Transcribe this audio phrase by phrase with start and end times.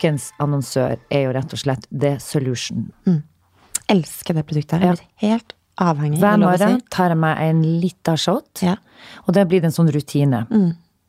[0.00, 2.86] ukens annonsør er jo rett og slett The Solution.
[3.90, 4.80] Elsker det produktet.
[4.80, 4.94] Jeg Ja.
[5.28, 6.18] helt avhengig.
[6.20, 6.84] Hver er å si.
[6.90, 8.76] tar jeg meg en liten shot, Ja.
[9.26, 10.46] og det blir en sånn rutine.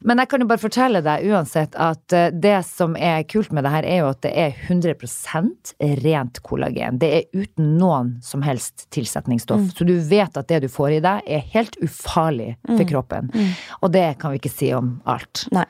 [0.08, 3.66] Men jeg kan jo bare fortelle deg uansett at eh, det som er kult med
[3.66, 6.98] det her, er jo at det er 100% rent kollagen.
[7.02, 9.70] Det er uten noen som helst tilsetningsstoff.
[9.78, 13.30] Så du vet at det du får i deg, er helt ufarlig for kroppen.
[13.82, 15.46] Og det kan vi ikke si om alt.
[15.54, 15.68] Nei.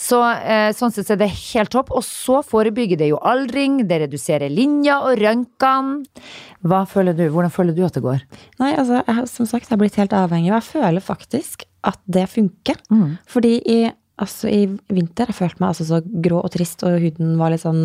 [0.00, 1.92] Så eh, sånn sett er det helt topp.
[1.94, 6.22] Og så forebygger det jo aldring, det reduserer linjer og røntgene.
[6.62, 7.26] Hva føler du?
[7.32, 8.22] Hvordan føler du at det går?
[8.62, 11.98] Nei, altså, jeg, som sagt, jeg har blitt helt avhengig, og jeg føler faktisk at
[12.06, 12.78] det funker.
[12.90, 13.16] Mm.
[13.26, 13.78] Fordi i,
[14.22, 17.64] altså, i vinter jeg følte meg altså så grå og trist, og huden var litt
[17.64, 17.82] sånn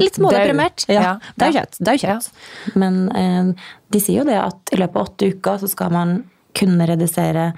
[0.00, 0.86] Litt smådeprimert.
[0.88, 1.12] Ja, Ja.
[1.36, 1.60] det er jo Ja.
[1.62, 1.78] kjøtt.
[1.78, 2.76] Det er jo kjøtt.
[2.76, 3.52] Men eh,
[3.92, 6.24] de sier jo det at i løpet av åtte uker så skal man
[6.54, 7.52] kunne redusere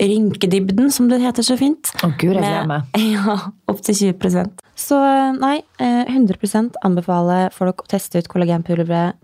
[0.00, 1.92] rynkedybden, som det heter så fint.
[2.02, 2.82] Å, gud, jeg gleder meg.
[3.14, 3.36] Ja,
[3.70, 9.14] opptil 20 Så eh, nei, eh, 100% anbefaler folk å teste ut kollagenpulveret.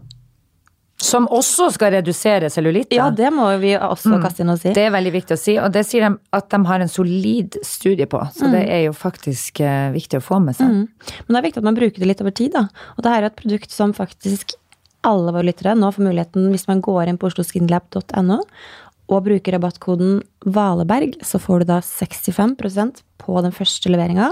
[1.01, 2.99] Som også skal redusere cellulitten.
[2.99, 4.75] Ja, det må vi også kaste inn og si.
[4.77, 7.57] Det er veldig viktig å si, og det sier de at de har en solid
[7.65, 8.21] studie på.
[8.37, 10.69] Så det er jo faktisk eh, viktig å få med seg.
[10.69, 11.15] Mm.
[11.25, 12.53] Men det er viktig at man bruker det litt over tid.
[12.59, 12.67] Da.
[12.99, 14.55] Og det her er et produkt som faktisk
[15.09, 18.43] alle våre lyttere nå får muligheten, hvis man går inn på osloskinlab.no
[19.11, 20.21] og bruker rabattkoden
[20.55, 24.31] Valeberg, så får du da 65% på den første leveringa.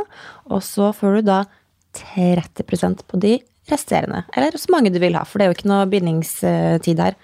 [0.52, 1.38] Og så får du da
[2.02, 4.24] 30% på de resterende.
[4.36, 7.16] Eller så mange du vil ha, for det er jo ikke noe bindingstid her.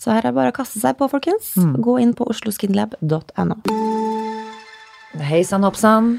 [0.00, 1.52] Så her er det bare å kaste seg på, folkens.
[1.76, 3.58] Gå inn på osloskinlab.no.
[5.26, 6.14] Hei sann, hoppsann.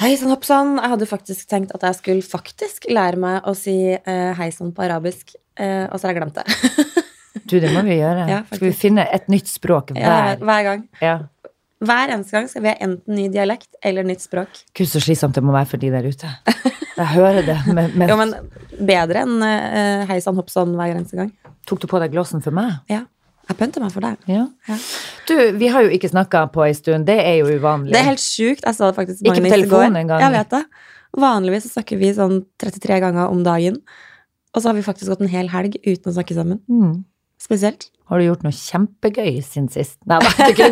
[0.00, 0.76] Hei sann, hoppsann.
[0.78, 4.70] Jeg hadde faktisk tenkt at jeg skulle faktisk lære meg å si eh, hei sann
[4.76, 7.02] på arabisk, eh, og så har jeg glemt det.
[7.48, 8.28] Du, det må vi gjøre.
[8.32, 10.86] Ja, Skal vi finne et nytt språk Ja, hver hver gang.
[11.02, 11.18] ja.
[11.82, 14.60] Hver eneste gang skal vi ha enten ny dialekt eller nytt språk.
[14.78, 16.28] Gud, så slitsomt det må være for de der ute.
[16.96, 17.56] Jeg hører det.
[17.72, 18.10] Men, med...
[18.12, 18.34] Jo, men
[18.78, 21.32] bedre enn uh, hei sann, hopp sann hver eneste gang.
[21.68, 22.74] Tok du på deg glossen for meg?
[22.92, 23.04] Ja.
[23.48, 24.20] Jeg pynter meg for deg.
[24.30, 24.46] Ja.
[24.68, 24.78] Ja.
[25.28, 27.08] Du, vi har jo ikke snakka på ei stund.
[27.08, 27.92] Det er jo uvanlig.
[27.94, 28.64] Det er helt sjukt.
[28.64, 29.66] Jeg sa det faktisk Ikke på Magnus i går.
[29.66, 30.22] telefonen engang.
[30.22, 30.62] Jeg vet det.
[31.22, 33.80] Vanligvis så snakker vi sånn 33 ganger om dagen.
[34.52, 36.62] Og så har vi faktisk gått en hel helg uten å snakke sammen.
[36.70, 37.02] Mm.
[37.42, 37.88] Spesielt.
[38.10, 39.98] Har du gjort noe kjempegøy siden sist?
[40.08, 40.68] Nei, det er ikke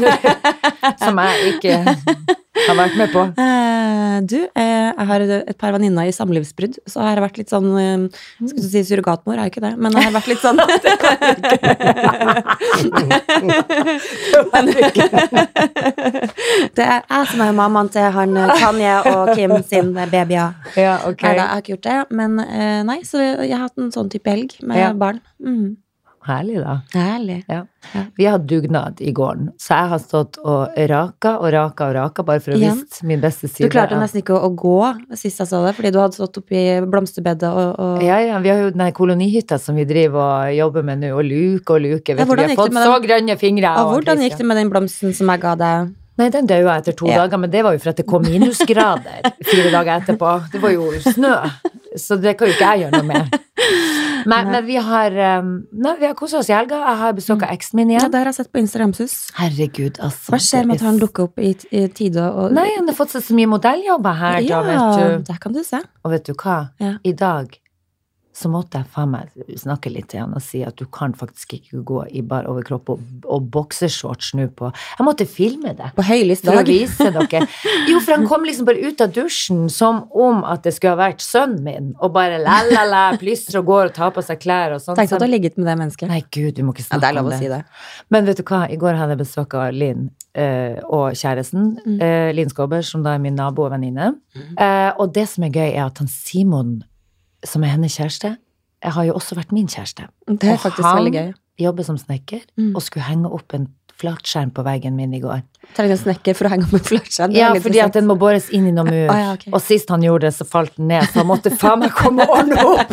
[1.05, 2.37] som jeg ikke
[2.71, 3.23] har vært med på.
[3.41, 7.51] Eh, du, eh, jeg har et par venninner i samlivsbrudd, så har jeg vært litt
[7.53, 7.99] sånn eh,
[8.45, 10.59] Skulle du si surrogatmor, er jo ikke det, men jeg har vært litt sånn
[16.77, 20.51] Det er jeg som er mammaen til han Kanye og Kim sin babyer.
[20.79, 21.23] Ja, ok.
[21.25, 22.31] Nei da, jeg har ikke gjort det, men
[22.89, 24.93] nei, så jeg har hatt en sånn type helg med Ja.
[24.97, 25.19] barn.
[25.43, 25.77] Mm.
[26.27, 26.75] Herlig, da.
[26.93, 27.39] Herlig.
[27.49, 27.63] Ja.
[27.95, 28.01] Ja.
[28.17, 32.23] Vi har dugnad i gården, så jeg har stått og raka og raka og raka
[32.29, 32.83] bare for å Igjen?
[32.85, 33.65] vise min beste side.
[33.71, 36.37] Du klarte nesten ikke å, å gå sist jeg så det, fordi du hadde stått
[36.43, 36.61] oppi
[36.93, 40.21] blomsterbedet og, og Ja, ja, vi har jo den kolonihytta som vi driver
[40.51, 42.13] og jobber med nå, og luke og luke.
[42.13, 43.07] Vet Ja, du, vi har fått så den?
[43.09, 43.73] grønne fingre.
[43.81, 45.97] Og hvordan gikk det med den blomsten som jeg ga deg?
[46.21, 47.23] Nei, den daua etter to Ja.
[47.25, 50.37] dager, men det var jo for at det kom minusgrader fire dager etterpå.
[50.53, 51.33] Det var jo snø,
[51.97, 53.41] så det kan jo ikke jeg gjøre noe med.
[54.27, 56.77] Men, men vi har um, Nei, vi har kosa oss i helga.
[56.83, 58.11] Jeg har besøk av eksen min Ja, igjen.
[58.13, 59.15] det har jeg sett på Instagramsus.
[59.39, 60.33] Herregud, altså.
[60.35, 62.95] Hva skjer med at han er- dukker opp i, i tide og Nei, han har
[62.99, 65.33] fått seg så mye modelljobber her, ja, da, vet du.
[65.33, 65.81] der kan du se.
[66.05, 66.59] Og vet du hva?
[66.81, 66.95] Ja.
[67.05, 67.57] I dag
[68.41, 69.31] så måtte jeg faen meg
[69.61, 72.89] snakke litt til han og si at du kan faktisk ikke gå i bar overkropp
[72.95, 75.91] og, og boksershorts nå på Jeg måtte filme det.
[75.97, 76.71] På høylys dag.
[77.91, 81.01] Jo, for han kom liksom bare ut av dusjen som om at det skulle ha
[81.03, 84.83] vært sønnen min, og bare la-la-la, plystrer og går og tar på seg klær og
[84.85, 84.97] sånn.
[84.99, 86.09] Tenk at du har ligget med det mennesket.
[86.11, 87.39] Nei, gud, vi må ikke Ja, snakke det er lov om det.
[87.43, 87.61] si det.
[88.15, 91.73] Men vet du hva, i går hadde jeg besøk av Linn eh, og kjæresten.
[91.85, 91.99] Mm.
[92.07, 94.13] Eh, Linn Skåber, som da er min nabo og venninne.
[94.57, 96.79] Eh, og det som er gøy, er at han Simon,
[97.45, 98.37] som er hennes kjæreste,
[98.83, 100.07] jeg har jo også vært min kjæreste.
[100.29, 101.25] Det er Og faktisk veldig gøy.
[101.27, 102.75] Han jobber som snekker, Mm.
[102.77, 103.69] og skulle henge opp en
[104.01, 105.43] flatskjerm på veggen min i går.
[105.77, 107.35] Trenger en snekker for å henge opp en flatskjerm.
[107.35, 109.13] er Ja, fordi at den må bores inn i noen mur.
[109.13, 109.53] Ah, ja, okay.
[109.55, 112.27] Og sist han gjorde det, så falt den ned, så han måtte faen meg komme
[112.27, 112.91] og ordne opp!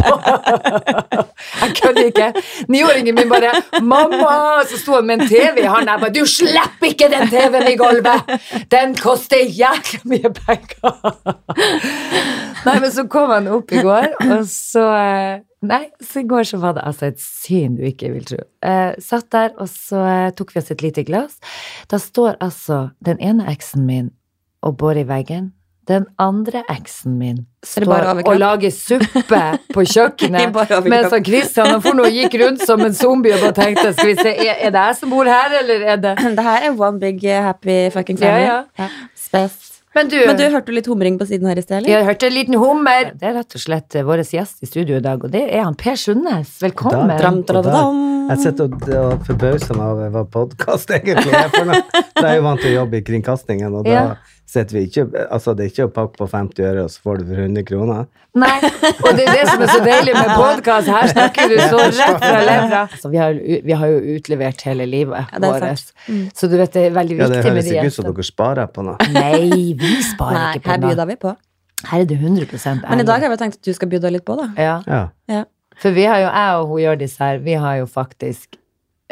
[1.61, 2.27] Jeg kødder ikke.
[2.69, 5.95] Niåringen min bare 'Mamma!' Så sto han med en TV i hånda.
[5.95, 8.37] Jeg bare 'Du slipper ikke den TV-en i gulvet!
[8.71, 11.35] Den koster jækla mye penger!'
[12.67, 16.45] Nei, men så kom han opp i går, og så eh, Nei, så i går
[16.45, 18.37] så var det altså et syn du ikke vil tro.
[18.61, 21.39] Eh, satt der, og så eh, tok vi oss et lite glass.
[21.89, 22.56] Da står altså
[23.05, 24.09] den ene eksen min
[24.65, 25.53] og bor i veggen.
[25.87, 27.85] Den andre eksen min står
[28.27, 29.39] og lager suppe
[29.73, 30.51] på kjøkkenet.
[30.91, 34.09] Mens han Christian han for noe gikk rundt som en zombie og bare tenkte Skal
[34.11, 36.75] vi se, er, er det jeg som bor her, eller er det Det her er
[36.75, 38.67] one big happy fucking Ja, family.
[38.83, 39.47] ja.
[39.97, 41.89] Men du, Men du hørte litt humring på siden her i sted, eller?
[41.95, 43.11] jeg hørte en liten hummer.
[43.17, 45.63] Det er rett og slett eh, vår gjest i studio i dag, og det er
[45.65, 46.53] han Per Sundnes.
[46.61, 47.09] Velkommen.
[47.09, 48.03] Da- Dram, dram, Og da- dram.
[48.27, 51.81] Jeg sitter og, og forbauser meg over hva podkast egentlig er for noe.
[52.13, 54.07] Da er jeg jo vant til å jobbe i kringkastingen, og da Ja.
[54.47, 57.19] Sitter vi ikke Altså, det er ikke å pakke på 50 øre, og så får
[57.21, 58.05] du for 100 kroner.
[58.37, 58.53] Nei,
[59.03, 60.91] og det er det som er så deilig med podkast.
[60.93, 62.81] Her snakker du så rett fra levra.
[62.85, 65.91] Altså, vi, har, vi har jo utlevert hele livet Ja, vårt.
[66.07, 66.23] Mm.
[66.37, 68.09] Så du vet, det er veldig viktig Ja, det viktig med høres ikke ut som
[68.11, 69.09] dere sparer på noe.
[69.15, 70.93] Nei, vi sparer Nei, ikke her på noe.
[70.93, 71.35] bjuda vi på.
[71.87, 72.87] Her er det 100 ærlig.
[72.89, 74.49] Men i dag har vi tenkt at du skal bjuda litt på, da.
[74.57, 74.79] ja.
[74.87, 75.03] Ja.
[75.29, 75.43] Ja.
[75.77, 78.57] For vi har jo, jeg og hun Hjørdis her, vi har jo faktisk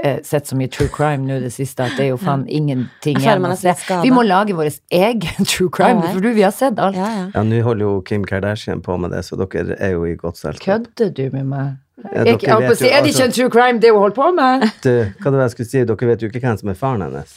[0.03, 3.19] eh, sett så mye true crime nå det siste at det er jo faen ingenting
[3.21, 3.73] igjen å se.
[4.03, 6.97] Vi må lage vår egen true crime, Ja, for du, vi har sett alt.
[6.99, 7.25] Ja, ja.
[7.33, 10.41] Ja, nå holder jo Kim Kardashian på med det, så dere er jo i godt
[10.41, 10.87] selskap.
[10.97, 11.73] Kødder du med meg?
[12.03, 14.31] Ja, Jeg, jeg jeg, si, er det ikke en true crime det hun holder på
[14.35, 14.67] med?
[14.85, 17.05] Du, hva det var jeg skulle si, dere vet jo ikke hvem som er faren
[17.05, 17.35] hennes.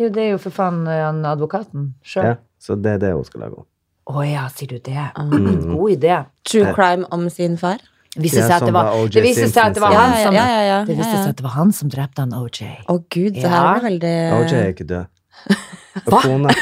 [0.00, 2.30] Jo, det er jo for faen eh, han advokaten sjøl.
[2.32, 3.66] Ja, så det er det hun skal lage om.
[4.10, 5.06] Å ja, sier du det?
[5.16, 5.72] Mm.
[5.74, 6.20] God idé.
[6.48, 7.82] True crime om sin far.
[8.20, 10.96] Det viste seg at det var, det viste seg at det var han som Det
[10.98, 12.60] viste seg at det var han som drepte han OJ.
[12.92, 13.48] Å gud, det Ja.
[13.48, 15.06] her blir veldig OJ er ikke død.
[16.06, 16.20] Hva?
[16.22, 16.52] kona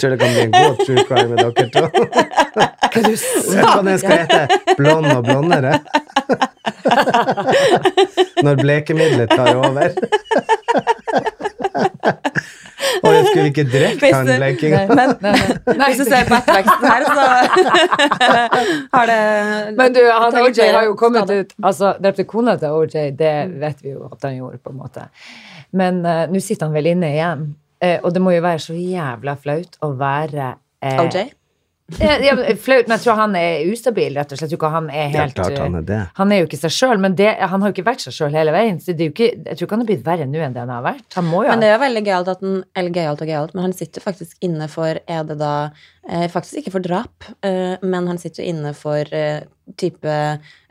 [0.00, 1.80] tror det kan bli en god true crime med dere to.
[2.90, 3.14] Hva du
[3.60, 4.42] Hva den skal hete?
[4.78, 5.74] Blond og blondere?
[8.44, 9.92] Når blekemiddelet tar over.
[13.04, 15.88] Og jeg skulle ikke drept Hvis han nei.
[15.90, 17.24] hvis du ser på etterveksten her, så
[18.96, 19.18] har det
[19.78, 21.40] Men du, han OJ har jo kommet skade.
[21.40, 24.80] ut Altså, drepte kona til OJ, det vet vi jo at han gjorde, på en
[24.80, 25.08] måte.
[25.76, 27.44] Men uh, nå sitter han vel inne igjen.
[27.80, 31.20] Uh, og det må jo være så jævla flaut å være uh, OJ?
[31.98, 34.52] Ja, ja, men flaut, men jeg tror han er ustabil, rett og slett.
[34.54, 35.96] Ikke han er Ja, helt klart han er det.
[36.04, 38.14] eh, Han er jo ikke seg sjøl, men det, han har jo ikke vært seg
[38.14, 38.78] sjøl hele veien.
[38.80, 40.60] Så det er jo ikke, jeg tror ikke han har blitt verre nå enn det
[40.62, 41.08] han har vært.
[41.18, 43.54] Han må jo Men det er jo veldig gøyalt at han Eller gøyalt og gøyalt,
[43.54, 45.52] men han sitter faktisk inne for Er det da
[46.08, 49.40] eh, Faktisk ikke for drap, eh, men han sitter jo inne for eh,
[49.76, 50.06] type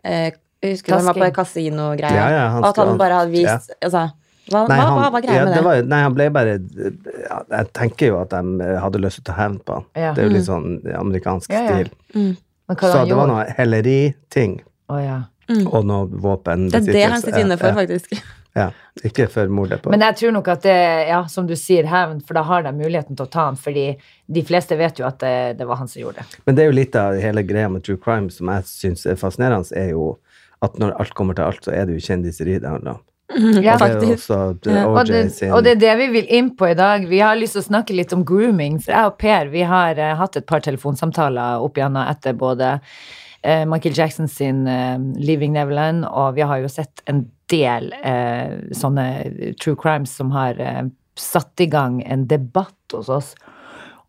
[0.04, 2.16] eh, Husker husker han var på kasinogreier.
[2.20, 4.10] Ja, ja, og at han bare hadde vist Altså,
[4.52, 5.60] hva, Nei, han- hva var greia ja, med det?
[5.60, 5.66] det?
[5.70, 9.30] Var, nei, han ble bare ja, Jeg tenker jo at de hadde lyst til å
[9.32, 9.86] ta hevn på han.
[9.96, 10.14] Ja.
[10.14, 10.70] Det er jo litt sånn
[11.00, 11.90] amerikansk stil.
[12.16, 12.34] Mm.
[12.70, 14.60] Så det var noe helleriting
[14.90, 15.20] Oh, ja.
[15.70, 16.68] og noe våpen.
[16.70, 18.14] Det er det han sitter inne for, faktisk.
[18.58, 18.72] Ja,
[19.06, 20.74] ikke for mordet på Men jeg tror nok at det,
[21.08, 23.92] ja, som du sier, hevn, for da har de muligheten til å ta han, fordi
[24.26, 26.40] de fleste vet jo at det, det var han som gjorde det.
[26.48, 29.20] Men det er jo litt av hele greia med true crime som jeg syns er
[29.22, 30.16] fascinerende, er jo
[30.66, 33.04] at når alt kommer til alt, så er det jo kjendiseri det handler om.
[33.30, 34.32] Ja, Og det er jo faktisk.
[34.32, 34.86] også Ja.
[34.88, 37.06] Og det, og det er det vi vil inn på i dag.
[37.08, 38.80] Vi har lyst til å snakke litt om grooming.
[38.82, 42.80] For jeg og Per vi har uh, hatt et par telefonsamtaler opp igjennom etter både
[42.80, 48.58] uh, Michael Jackson sin uh, 'Leaving Neverland', og vi har jo sett en del eh,
[48.76, 49.06] sånne
[49.62, 50.84] true crimes som har eh,
[51.20, 53.34] satt i gang en debatt hos oss.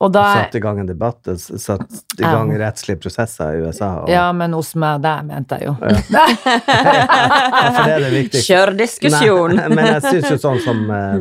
[0.01, 3.91] Og da satt i gang en debatt, og satt i gang rettslige prosesser i USA.
[4.03, 5.75] Og, Ja, men hos meg der, mente jeg jo.
[5.81, 8.23] Ja, for det er det.
[8.47, 9.59] Kjør diskusjon!
[9.59, 11.19] Nei, men jeg syns jo sånn som eh,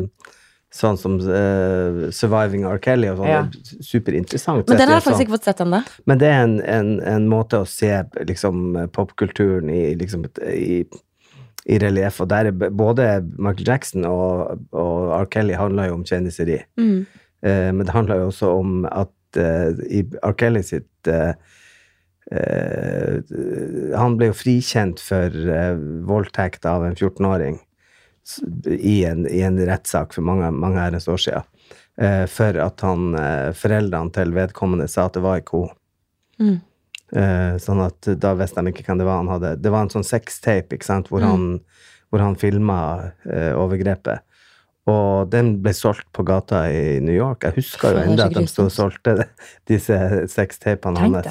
[0.70, 2.78] Sånn som uh, 'Surviving R.
[2.78, 3.40] Kelly' og sånn, Ja.
[3.42, 4.68] er superinteressant.
[4.70, 5.80] Men den har jeg faktisk ikke fått sett ennå.
[6.06, 7.90] Men det er en, en, en måte å se
[8.22, 10.84] liksom, popkulturen i, liksom, i,
[11.66, 12.20] i relieff.
[12.22, 15.26] Og der er både Michael Jackson og, og R.
[15.34, 16.60] Kelly handler jo om kjendiseri.
[16.78, 17.02] Mm.
[17.42, 20.34] Eh, men det handler jo også om at eh, i R.
[20.38, 21.32] Kelly sitt eh,
[23.98, 25.34] Han ble jo frikjent for
[26.06, 27.56] voldtekt av en 14-åring
[28.70, 31.40] i en, i en rettssak for mange, mange herrens år.
[31.98, 33.16] Eh, for at han,
[33.58, 35.74] foreldrene til vedkommende sa at det var ikke hun.
[36.38, 36.60] Mm.
[37.18, 39.56] Eh, sånn at da visste de ikke hvem det var han hadde.
[39.64, 41.56] Det var en sånn sextape, ikke sant, hvor han,
[42.14, 42.78] hvor han filma
[43.58, 44.22] overgrepet.
[44.90, 47.44] Og den ble solgt på gata i New York.
[47.46, 49.14] Jeg husker jo så at de sto og solgte
[49.70, 49.98] disse
[50.32, 51.28] sextapene hans.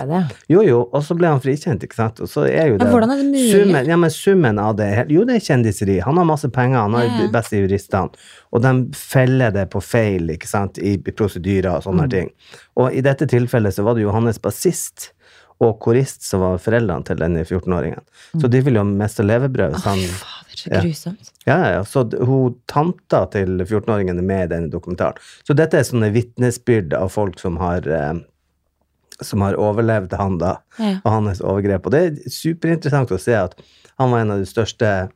[0.51, 2.21] Jo, jo, og så ble han frikjent, ikke sant.
[2.23, 3.43] Og så er jo det Men hvordan er det?
[3.51, 5.99] Summen, ja, men summen av det Jo, det er kjendiseri.
[6.05, 8.15] Han har masse penger, han har de beste juristene.
[8.53, 11.87] Og de feller det på feil, ikke sant, i i prosedyrer og Mm.
[11.89, 12.29] sånne ting.
[12.77, 15.11] Og i dette tilfellet så var det Johannes bassist
[15.61, 17.99] og korist som var foreldrene til denne 14-åringen.
[18.39, 19.73] Så de ville jo miste levebrød.
[19.75, 21.31] hvis han- Fader, så grusomt.
[21.47, 21.83] ja, ja, ja.
[21.87, 25.17] Så hun tanta til 14-åringen er med i denne dokumentaren.
[25.47, 28.13] Så dette er sånne vitnesbyrd av folk som har eh,
[29.21, 30.93] som har overlevd han da, Ja.
[31.03, 31.85] og hans overgrep.
[31.85, 33.57] Og det er superinteressant å se at
[33.99, 35.09] han var en av de største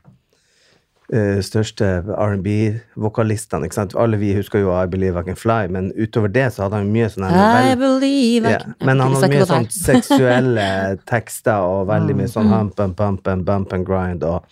[1.14, 3.66] uh, største R&B-vokalistene.
[3.68, 3.96] ikke sant?
[4.00, 6.92] Alle vi husker jo I Believe I Can Fly, men utover det så hadde han
[6.94, 10.68] mye sånn her I believe I ja, can men han hadde mye sånn seksuelle
[11.12, 12.34] tekster og veldig mye Mm.
[12.36, 14.44] sånn hump and bump and bump and grind og,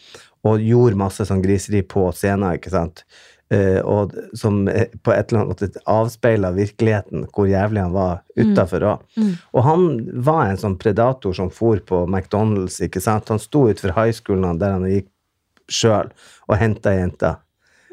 [0.47, 3.05] og gjorde masse sånn griseri på scenen, ikke sant.
[3.51, 8.21] Uh, og som eh, på et eller annet måte avspeila virkeligheten, hvor jævlig han var
[8.39, 9.01] utafor òg.
[9.51, 9.87] Og han
[10.23, 13.27] var en sånn predator som for på McDonald's, ikke sant.
[13.33, 15.09] Han sto utenfor high schoolen der han gikk
[15.71, 16.13] sjøl
[16.47, 17.41] og henta jenter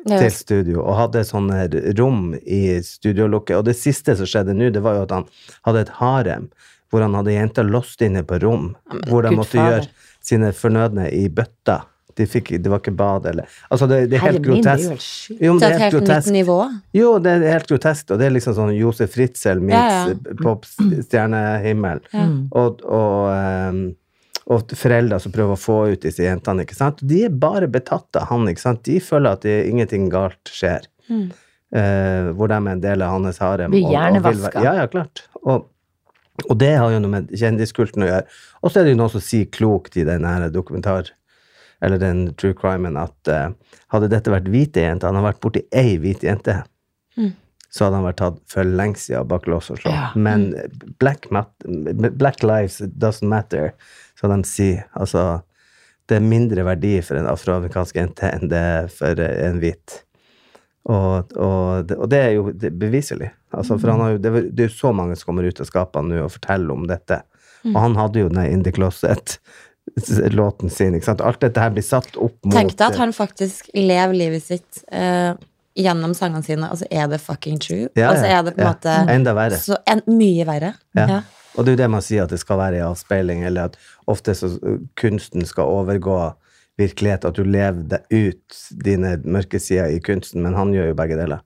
[0.06, 0.20] yes.
[0.20, 1.66] til studio, og hadde sånne
[1.98, 3.58] rom i studiolokket.
[3.58, 5.28] Og det siste som skjedde nå, det var jo at han
[5.66, 6.50] hadde et harem
[6.88, 8.70] hvor han hadde jenter låst inne på rom,
[9.10, 9.84] hvor de måtte gjøre
[10.24, 11.82] sine fornødne i bøtta.
[12.18, 14.72] De fikk, det var ikke bad eller Altså, det, det er Herre helt min, det
[14.72, 15.38] er jo grotesk.
[15.38, 16.32] Jo, det et er helt helt nytt grotesk.
[16.34, 16.58] nivå.
[16.98, 22.02] Jo, det er helt grotesk, og det er liksom sånn Josef Fritzel meets Ja, popstjernehimmel.
[22.50, 23.82] Og, og, ehm,
[24.48, 27.02] og foreldre som prøver å få ut disse jentene, ikke sant.
[27.04, 28.84] De er bare betatt av han, ikke sant.
[28.88, 30.88] De føler at det, ingenting galt skjer.
[31.08, 33.74] Eh, hvor de er en del av hans harem.
[33.74, 34.62] Blir hjernevaska.
[34.64, 35.26] Ja, ja, klart.
[35.42, 35.66] Og,
[36.46, 38.38] og det har jo noe med kjendiskulten å gjøre.
[38.62, 41.12] Og så er det jo noen som sier klokt i den dokumentar,
[41.82, 43.50] eller den true crimen, at uh,
[43.94, 46.56] hadde dette vært hvite jenter, han har vært borti ei hvit jente,
[47.70, 49.90] så hadde han vært tatt for lenge siden bak lås og slå.
[49.92, 50.06] Ja.
[50.16, 50.54] Men
[50.98, 51.50] black, mat
[52.18, 53.74] black lives doesn't matter,
[54.18, 54.86] som de sier.
[54.96, 55.42] Altså,
[56.08, 59.98] det er mindre verdi for en afroamerikansk jente enn det er for en hvit.
[60.88, 62.46] Og, og, det, og det er jo
[62.80, 63.28] beviselig.
[63.52, 66.14] Altså, for han har jo, det, er- jo så mange som kommer ut av skapene
[66.16, 67.20] nå og forteller om dette.
[67.68, 68.72] Og han hadde jo den In the
[70.00, 70.96] Closet-låten sin.
[70.96, 71.22] ikke sant?
[71.24, 74.82] Alt dette her blir satt opp mot Tenk deg at han faktisk lever livet sitt
[74.92, 75.32] eh,
[75.78, 77.88] gjennom sangene sine, og så er det fucking true.
[77.98, 78.72] Ja, og så er det på en ja.
[78.74, 79.60] måte Enda verre.
[79.62, 80.74] så en, mye verre.
[80.98, 81.06] Ja.
[81.06, 81.20] Ja.
[81.58, 83.78] Og det er jo det man sier, at det skal være i avspeiling, eller at
[84.10, 86.18] ofte så uh, kunsten skal overgå
[86.78, 90.98] virkelighet, at du lever deg ut dine mørke sider i kunsten, men han gjør jo
[90.98, 91.42] begge deler.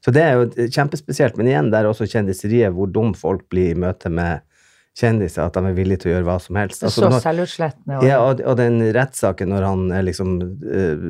[0.00, 3.74] Så det er jo kjempespesielt, men igjen der er også kjendiseriet, hvor dum folk blir
[3.74, 4.40] i møte med
[5.00, 6.84] kjendiser, at de er villige til å gjøre hva som helst.
[6.86, 8.00] Altså, så selvutslettende.
[8.06, 11.04] ja, og, og den rettssaken når han er liksom uh,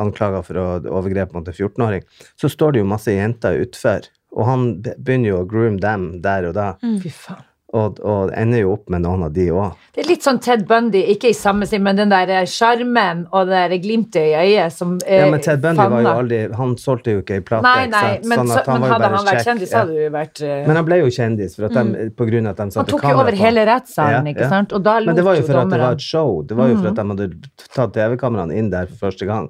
[0.00, 2.06] anklaga for å overgrep mot en 14-åring,
[2.38, 6.50] så står det jo masse jenter utfor, og han begynner jo å groom dem der
[6.50, 7.47] og da, Fy faen.
[7.76, 9.74] Og, og ender jo opp med noen av de òg.
[9.92, 13.26] Det er litt sånn Ted Bundy, ikke i samme stil, men den der eh, sjarmen
[13.28, 16.38] og det der glimtet i øyet som eh, Ja, men Ted Bundy var jo aldri
[16.56, 18.28] Han solgte jo ikke ei plate, Nei, ikke nei, sant?
[18.30, 19.82] men, Sånn at han men var jo hadde han vært kjendis, ja.
[19.82, 20.54] hadde du vært uh...
[20.70, 23.06] Men han ble jo kjendis for at de, på grunn av at de Han tok
[23.10, 24.74] jo over på hele rettssalen, Ja, ikke sant?
[24.78, 26.42] Og da lot Men det var jo jo for at det var et show.
[26.48, 26.82] Det var jo Mm.
[26.82, 29.48] for at de hadde tatt TV-kameraene inn der for første gang.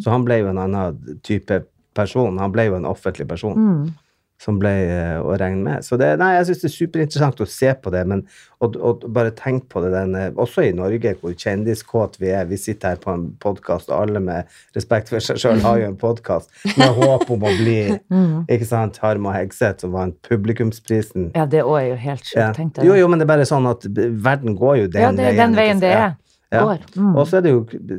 [0.00, 2.38] Så han ble jo en annen type person.
[2.38, 3.56] Han ble jo en offentlig person.
[3.58, 4.07] Mm.
[4.38, 5.82] Som ble eh, å regne med.
[5.82, 8.20] Så det, nei, jeg syns det er superinteressant å se på det, men
[8.62, 12.46] og, og bare tenk på det den, også i Norge, hvor kjendiskåt vi er.
[12.50, 14.46] Vi sitter her på en podkast, og alle med
[14.78, 17.76] respekt for seg sjøl har jo en podkast med håp om å bli
[18.08, 18.46] Mm.
[18.50, 21.30] ikke sant, Harma Hegseth, som vant publikumsprisen.
[21.36, 22.52] Ja, det òg er jo helt sjukt, Ja.
[22.56, 22.88] tenkte jeg.
[22.88, 25.36] Jo, jo, men det er bare sånn at verden går jo den Ja, det er
[25.42, 26.14] den veien det er.
[26.50, 26.62] Ja.
[26.96, 27.10] Mm.
[27.20, 27.58] Og så er det jo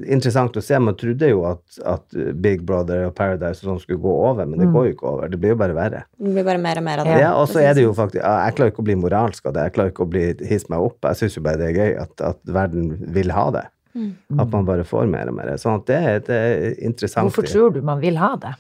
[0.09, 0.77] interessant å se.
[0.81, 4.57] Man trodde jo at, at Big Brother og Paradise og sånn skulle gå over, men
[4.57, 4.73] det Mm.
[4.73, 5.27] går jo ikke over.
[5.29, 6.03] Det blir jo bare verre.
[6.17, 8.55] Det blir bare mer og mer av Ja, og så er det jo faktisk Jeg
[8.57, 9.67] klarer ikke å bli moralsk av det.
[9.69, 10.97] Jeg klarer ikke å bli hisse meg opp.
[11.03, 13.65] Jeg syns jo bare det er gøy at, at verden vil ha det.
[13.95, 14.15] Mm.
[14.39, 15.53] At man bare får mer og mer.
[15.57, 17.29] Sånn at det, det er interessant.
[17.29, 18.55] Hvorfor tror du man vil ha det?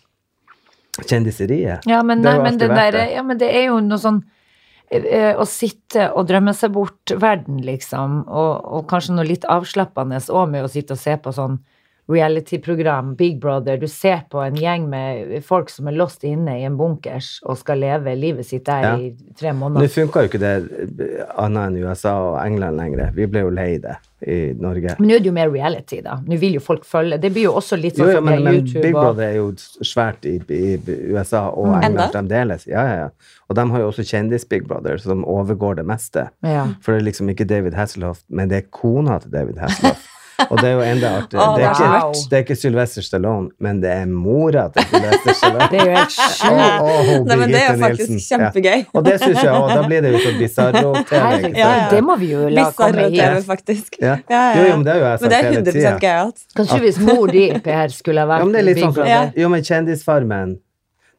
[1.05, 1.85] Kjendiseriet.
[1.87, 3.13] Ja, men, Det har nei, jo men, det vært der, det.
[3.15, 4.21] ja, men det er jo noe sånn
[4.89, 10.49] å sitte og drømme seg bort verden, liksom, og, og kanskje noe litt avslappende òg
[10.49, 11.59] med å sitte og se på sånn
[12.09, 13.77] reality-program, Big Brother.
[13.77, 17.57] Du ser på en gjeng med folk som er låst inne i en bunkers og
[17.61, 18.93] skal leve livet sitt der Ja.
[18.97, 19.85] i tre måneder.
[19.85, 23.11] Nå funka jo ikke det annet enn USA og England lenger.
[23.15, 23.95] Vi ble jo lei det
[24.27, 24.95] i Norge.
[24.99, 26.17] Men nå er det jo mer reality, da.
[26.27, 27.19] Nå vil jo folk følge.
[27.21, 29.51] Det blir jo også litt sånn som men, men YouTube Big Brother er jo
[29.85, 30.75] svært i, i
[31.13, 32.09] USA og England Enda?
[32.11, 32.67] fremdeles.
[32.67, 33.09] Ja, ja, ja.
[33.49, 36.27] Og de har jo også kjendis-Big Brother, som overgår det meste.
[36.43, 36.67] ja.
[36.81, 40.07] For det er liksom ikke David Hasselhoff, men det er kona til David Hasselhoff.
[40.47, 41.45] Og det er jo enda artigere.
[41.45, 42.13] Oh, det, er ikke, wow.
[42.31, 45.67] det er ikke Sylvester Stallone, men det er mora til Sylvester Stallone.
[45.71, 46.45] Det er jo helt sjukt.
[46.49, 48.43] Oh, oh, Nei, men det er jo faktisk Nielsen.
[48.43, 48.77] kjempegøy.
[48.77, 48.93] Ja.
[48.93, 49.67] Og det syns jeg òg.
[49.73, 51.27] Da blir det jo så bisarro-TV.
[51.59, 51.89] Ja, ja.
[51.91, 53.99] det må vi jo la komme Bizarro-TV, faktisk.
[53.99, 54.15] Ja.
[54.29, 55.77] Ja, ja, Jo, jo, men det har jo jeg Men det sagt er hele 100
[55.77, 55.93] tida.
[56.05, 56.47] gøyalt.
[56.55, 59.39] Kanskje hvis mor di, Per, skulle ha Ja, vært men det er litt sånn som
[59.43, 60.57] Jo, men Kjendisfarmen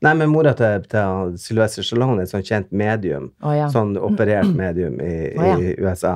[0.01, 3.27] Nei, men mora til, til Sylvester Stallone er et sånt kjent medium.
[3.45, 3.67] Oh, ja.
[3.73, 5.57] Sånn operert medium i, oh, ja.
[5.61, 6.15] i USA.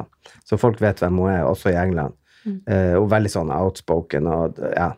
[0.49, 2.17] Så folk vet hvem hun er, også i England.
[2.47, 4.91] Eh, og veldig sånn outspoken og ja,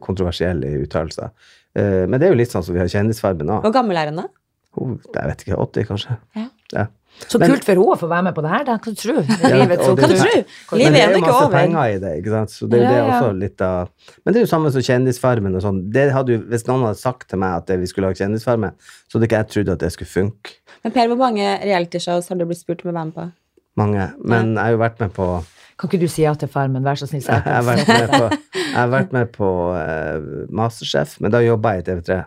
[0.00, 1.30] kontroversiell i uttalelser.
[1.76, 3.60] Eh, men det er jo litt sånn som vi har Kjendisfarmen nå.
[3.64, 4.28] Hvor gammel er hun da?
[4.74, 6.18] Jeg vet ikke, 80 kanskje?
[6.34, 6.48] Ja.
[6.74, 6.86] Ja.
[7.28, 8.74] Så Men- kult for henne å få være med på det her, da.
[8.82, 9.22] Hva tror du?
[9.22, 10.24] Ja, Livets og det- Hva du opptur.
[10.24, 10.78] tror?
[10.82, 12.50] Men det er er jo jo masse penger i det, ikke sant?
[12.50, 13.20] Så det er jo Ja, det ja.
[13.20, 13.88] også litt av
[14.24, 15.92] Men det er jo samme som Kjendisfarmen og sånn.
[15.92, 18.72] Det hadde jo, hvis noen hadde sagt til meg at vi skulle lage Kjendisfarmen,
[19.06, 20.50] så hadde ikke jeg trodd at det skulle funke.
[20.82, 23.32] Men Per, hvor mange realityshows har du blitt spurt om å være med på?
[23.76, 24.14] Mange.
[24.24, 25.44] Men jeg har jo vært med på
[25.74, 27.24] Kan ikke du si ja til Farmen, vær så snill?
[27.26, 31.74] Jeg har vært med på, jeg har vært med på uh, Masterchef, men da jobba
[31.74, 32.18] jeg i TV3.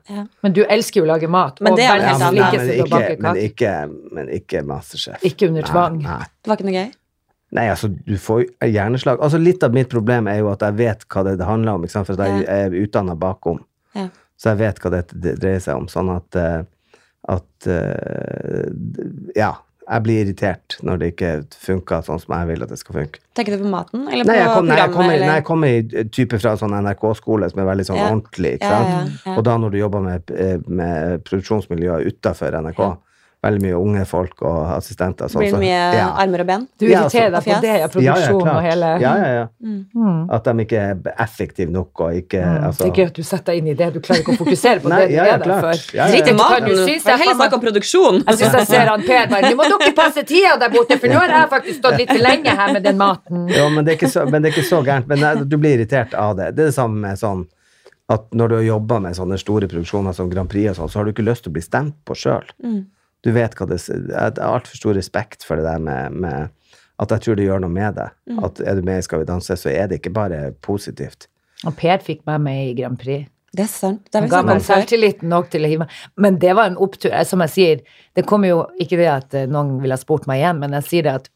[0.43, 2.53] Men du elsker jo å lage mat, Men det er jo verdens helt men, annet.
[2.53, 3.73] flinkeste til ikke, men, ikke,
[4.19, 5.27] men ikke Masterchef.
[5.31, 5.99] Ikke under tvang.
[6.03, 6.31] Nei, nei.
[6.43, 6.89] Det var ikke noe gøy?
[7.55, 9.21] Nei, altså, du får jo hjerneslag.
[9.23, 11.95] Altså, litt av mitt problem er jo at jeg vet hva det, handler om, ikke
[11.95, 12.09] sant?
[12.09, 13.61] for at jeg er utdanna bakom.
[13.95, 14.09] Ja.
[14.37, 15.87] Så jeg vet hva det, det dreier seg om.
[15.91, 16.59] Sånn at, eh,
[17.37, 18.67] at eh,
[19.37, 19.53] Ja.
[19.87, 21.29] Jeg blir irritert når det ikke
[21.63, 23.19] funker sånn som jeg vil at det skal funke.
[23.39, 25.21] Tenker du på maten, eller på Nei, jeg kom, programmet?
[25.23, 28.09] nei, jeg kommer i type fra sånn NRK-skole som er veldig sånn Ja.
[28.11, 28.51] ordentlig.
[28.59, 28.89] Ikke sant?
[28.89, 29.37] ja, ja.
[29.37, 32.97] Og da når du jobber med, eh, med produksjonsmiljøet utafor NRK.
[33.47, 36.07] Veldig mye unge folk og assistenter Så, Blir det mye ja.
[36.21, 36.65] armer og ben?
[36.77, 39.29] Du Ja, irriterer altså, deg på det, ja, Ja, ja, produksjon og hele Ja, ja,
[39.37, 39.45] ja.
[39.63, 40.19] Mm.
[40.37, 42.63] At de ikke er effektive nok og ikke Mm.
[42.69, 43.87] altså, Det er gøy at du setter deg inn i det.
[43.93, 45.81] Du klarer ikke å fokusere på Nei, det du ja, ja, er der for.
[45.97, 46.77] Ja, ja, Drit i maten!
[46.77, 48.21] jeg heller faen om produksjon!
[48.27, 51.07] Jeg syns jeg ser han Per bare Nå må dere passe tida der borte, for
[51.11, 53.47] nå har jeg faktisk stått litt lenge her med den maten.
[53.51, 55.07] Jo, men det er ikke så, men det er ikke så gærent.
[55.07, 56.51] Men du blir irritert av det.
[56.57, 57.45] Det er det samme med sånn
[58.09, 60.99] at når du har jobba med sånne store produksjoner som Grand Prix og sånn, så
[61.01, 62.45] har du ikke lyst til å bli stemt på sjøl.
[62.63, 62.85] Mm.
[63.25, 66.53] Du vet hva det Jeg har altfor stor respekt for det der med, med
[66.97, 68.13] at jeg tror det gjør noe med deg.
[68.29, 68.43] Mm.
[68.45, 71.29] At er du med i Skal vi danse, så er det ikke bare positivt.
[71.65, 73.29] Og Per fikk meg med i Grand Prix.
[73.57, 74.03] Det er sant.
[74.11, 77.13] Det er ga meg selvtillit nok til å hive meg Men det var en opptur.
[77.25, 77.81] Som jeg sier,
[78.17, 80.89] det kommer jo ikke det at eh, noen ville ha spurt meg igjen, men jeg
[80.89, 81.31] sier det at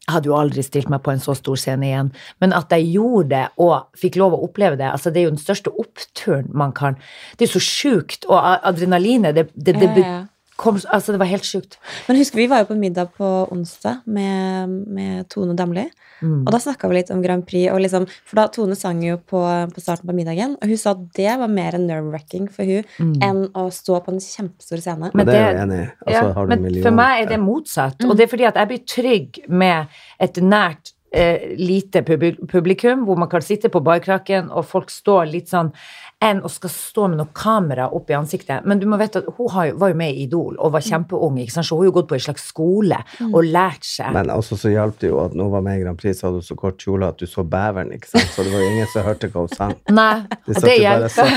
[0.00, 2.08] jeg hadde jo aldri stilt meg på en så stor scene igjen.
[2.42, 5.34] Men at jeg gjorde det og fikk lov å oppleve det, altså det er jo
[5.36, 6.96] den største oppturen man kan
[7.36, 8.26] Det er jo så sjukt.
[8.26, 10.24] Og adrenalinet, det, det, det, ja.
[10.60, 11.78] Kom Altså, det var helt sjukt.
[12.08, 15.86] Men husk, vi var jo på middag på onsdag med, med Tone Damli.
[16.20, 16.42] Mm.
[16.44, 17.70] Og da snakka vi litt om Grand Prix.
[17.72, 19.40] Og liksom, for da Tone sang jo på,
[19.74, 23.42] på starten på middagen, og hun sa at det var mer nerve-wrecking for hun enn
[23.56, 25.10] å stå på en kjempestor scene.
[25.16, 25.88] Men det er jeg enig i.
[26.04, 28.04] Altså, Ja, har du men million- for meg er det motsatt.
[28.06, 33.18] Og det er fordi at jeg blir trygg med et nært, eh, lite publikum, hvor
[33.18, 35.72] man kan sitte på barkrakken, og folk står litt sånn
[36.20, 38.66] enn å skal stå med noe kamera opp i ansiktet.
[38.68, 40.84] Men du må vite at hun har jo, var jo med i Idol og var
[40.84, 41.68] kjempeung, ikke sant?
[41.68, 42.98] så hun har jo gått på en slags skole
[43.30, 44.10] og lært seg.
[44.12, 46.28] Men også så hjalp det jo at når hun var med i Grand Prix, så
[46.28, 48.28] hadde hun så kort kjole at du så beveren, ikke sant?
[48.34, 49.74] Så det var jo ingen som hørte hva hun sang.
[50.00, 50.10] Nei,
[50.44, 51.32] Det og det hjelper.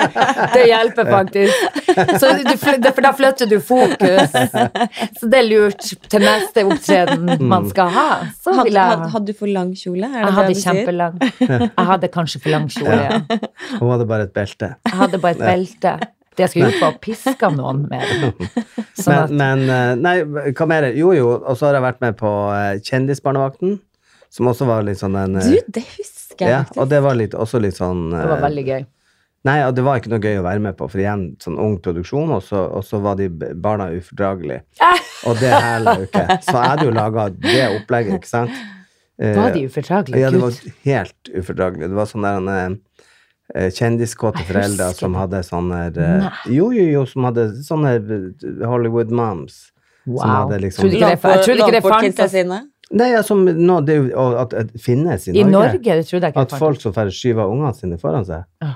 [0.56, 1.78] det hjelper faktisk.
[2.18, 4.34] Så du, for da flytter du fokus.
[5.20, 8.08] Så det er lurt til neste opptreden man skal ha.
[8.42, 10.10] Så Hadde, vil jeg hadde, hadde du for lang kjole?
[10.10, 11.22] Er det Jeg det hadde kjempelang.
[11.38, 13.40] Jeg hadde kanskje for lang kjole, ja.
[13.78, 14.74] Hun hadde bare et belte.
[14.88, 15.94] Jeg hadde bare et belte.
[16.34, 18.48] Det jeg skulle gjort, var å piske noen med det.
[19.04, 20.14] Sånn Men, men eh, Nei,
[20.58, 20.88] hva mer?
[20.98, 23.76] Jo, jo, og så har jeg vært med på eh, Kjendisbarnevakten,
[24.34, 26.80] som også var litt sånn en eh, Du, det husker jeg Ja, faktisk.
[26.82, 28.82] og det var litt, også litt sånn det var veldig gøy.
[29.44, 31.74] Nei, og det var ikke noe gøy å være med på, for igjen, sånn ung
[31.84, 34.62] produksjon, og så, og så var de barna ufordragelige.
[35.28, 36.22] Og det hæler jo ikke.
[36.44, 38.56] Så jeg hadde jo laga det opplegget, ikke sant?
[39.20, 40.20] Da Var de ufordragelige?
[40.20, 41.88] Ja, det var helt ufordragelig.
[41.92, 42.74] Det var sånn der, eh,
[43.52, 46.30] kjendiskåte foreldre som hadde sånne eh, Nei.
[46.56, 49.66] Jo, jo, jo, som hadde sånne eh, Hollywood moms.
[50.04, 52.32] Som hadde liksom det, jeg trodde ikke det fantes.
[52.32, 52.62] sine.
[52.92, 55.78] Nei, altså, som nå, det er jo at det finnes i I Norge.
[55.78, 58.44] Norge, det trodde jeg ikke At folk som får skyver ungene sine foran seg.
[58.64, 58.74] Oh.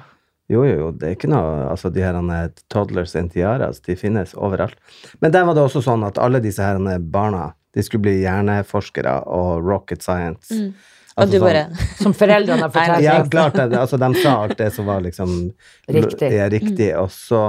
[0.49, 3.97] Jo, jo, jo, det er ikke noe Altså, de her eh, toddlers and tiaras, de
[4.01, 4.79] finnes overalt.
[5.21, 8.23] Men der var det også sånn at alle disse her eh, barna, de skulle bli
[8.23, 10.49] hjerneforskere og rocket science.
[10.57, 10.73] Mm.
[11.19, 11.63] Altså Og du sånn- bare
[12.05, 13.73] Som foreldrene har fortalt Ja, klart det.
[13.79, 15.33] Altså, de sa alt det som var liksom
[15.99, 16.31] Riktig.
[16.33, 16.93] Ja, riktig.
[17.01, 17.41] Og så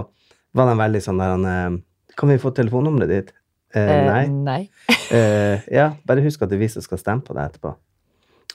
[0.57, 3.29] var de veldig sånn der han, eh, Kan vi få telefonnummeret ditt?
[3.75, 4.23] Eh, Eh, nei.
[4.27, 4.61] nei.
[5.09, 7.71] Eh, ja, bare husk at det er vi som skal stemme på deg etterpå.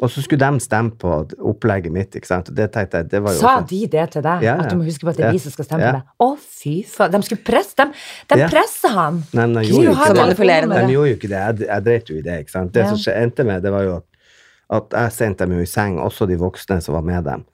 [0.02, 1.10] Og så skulle de stemme på
[1.50, 2.48] opplegget mitt, ikke sant.
[2.54, 4.42] Det jeg, det Sa sånn- de det til deg?
[4.42, 4.62] Ja, ja.
[4.62, 5.90] At du må huske på at det er vi som skal stemme Ja.
[5.90, 6.06] på deg?
[6.22, 7.10] Å, fy faen.
[7.14, 7.92] De skulle presse dem.
[8.30, 8.48] De Ja.
[8.50, 9.22] presser han.
[9.34, 9.94] Nei, men de gjorde.
[10.86, 11.42] De gjorde jo ikke det.
[11.42, 12.72] Jeg, jeg dreit jo i det, ikke sant.
[12.72, 14.04] Det som endte med, det var jo at,
[14.70, 17.44] at jeg sendte dem jo i seng, også de voksne som var med dem,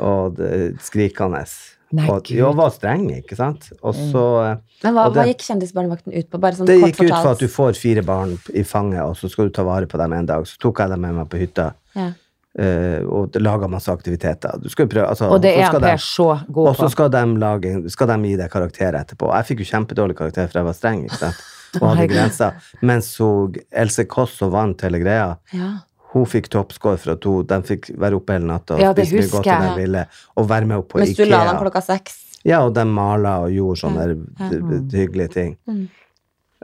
[0.00, 1.44] og det, skrikende.
[1.92, 2.36] Nei, og Gud.
[2.38, 3.72] jo, var streng, ikke sant.
[3.82, 4.20] Og så
[4.52, 6.38] eh, Men hva, Og det- hva gikk Kjendisbarnevakten ut på?
[6.38, 7.24] Bare sånn Det kort gikk ut fortalt.
[7.24, 9.98] på at du får fire barn i fanget, og så skal du ta vare på
[9.98, 10.44] dem en dag.
[10.46, 12.12] Så tok jeg dem med meg på hytta, ja.
[12.58, 14.60] Uh, og laga masse aktiviteter.
[14.60, 16.68] Du skal prøve, altså, Og det er Per de- så god på.
[16.68, 19.30] Og så skal de, lage, skal de gi deg karakter etterpå.
[19.34, 21.36] Jeg fikk jo kjempedårlig karakter, for jeg var streng, ikke sant.
[21.80, 22.52] Og hadde grenser.
[22.82, 25.70] Mens hun, Else Kåss, som vant hele greia, ja.
[26.12, 29.14] Hun fikk toppscore for at hun, de fikk være oppe hele natta og Ja, spise
[29.20, 29.76] mye godt de jeg.
[29.78, 32.16] ville, og være med opp på Mens du la dem klokka seks.
[32.44, 35.56] Ja, og de mala og gjorde sånne d- hyggelige ting.
[35.68, 35.88] Mm.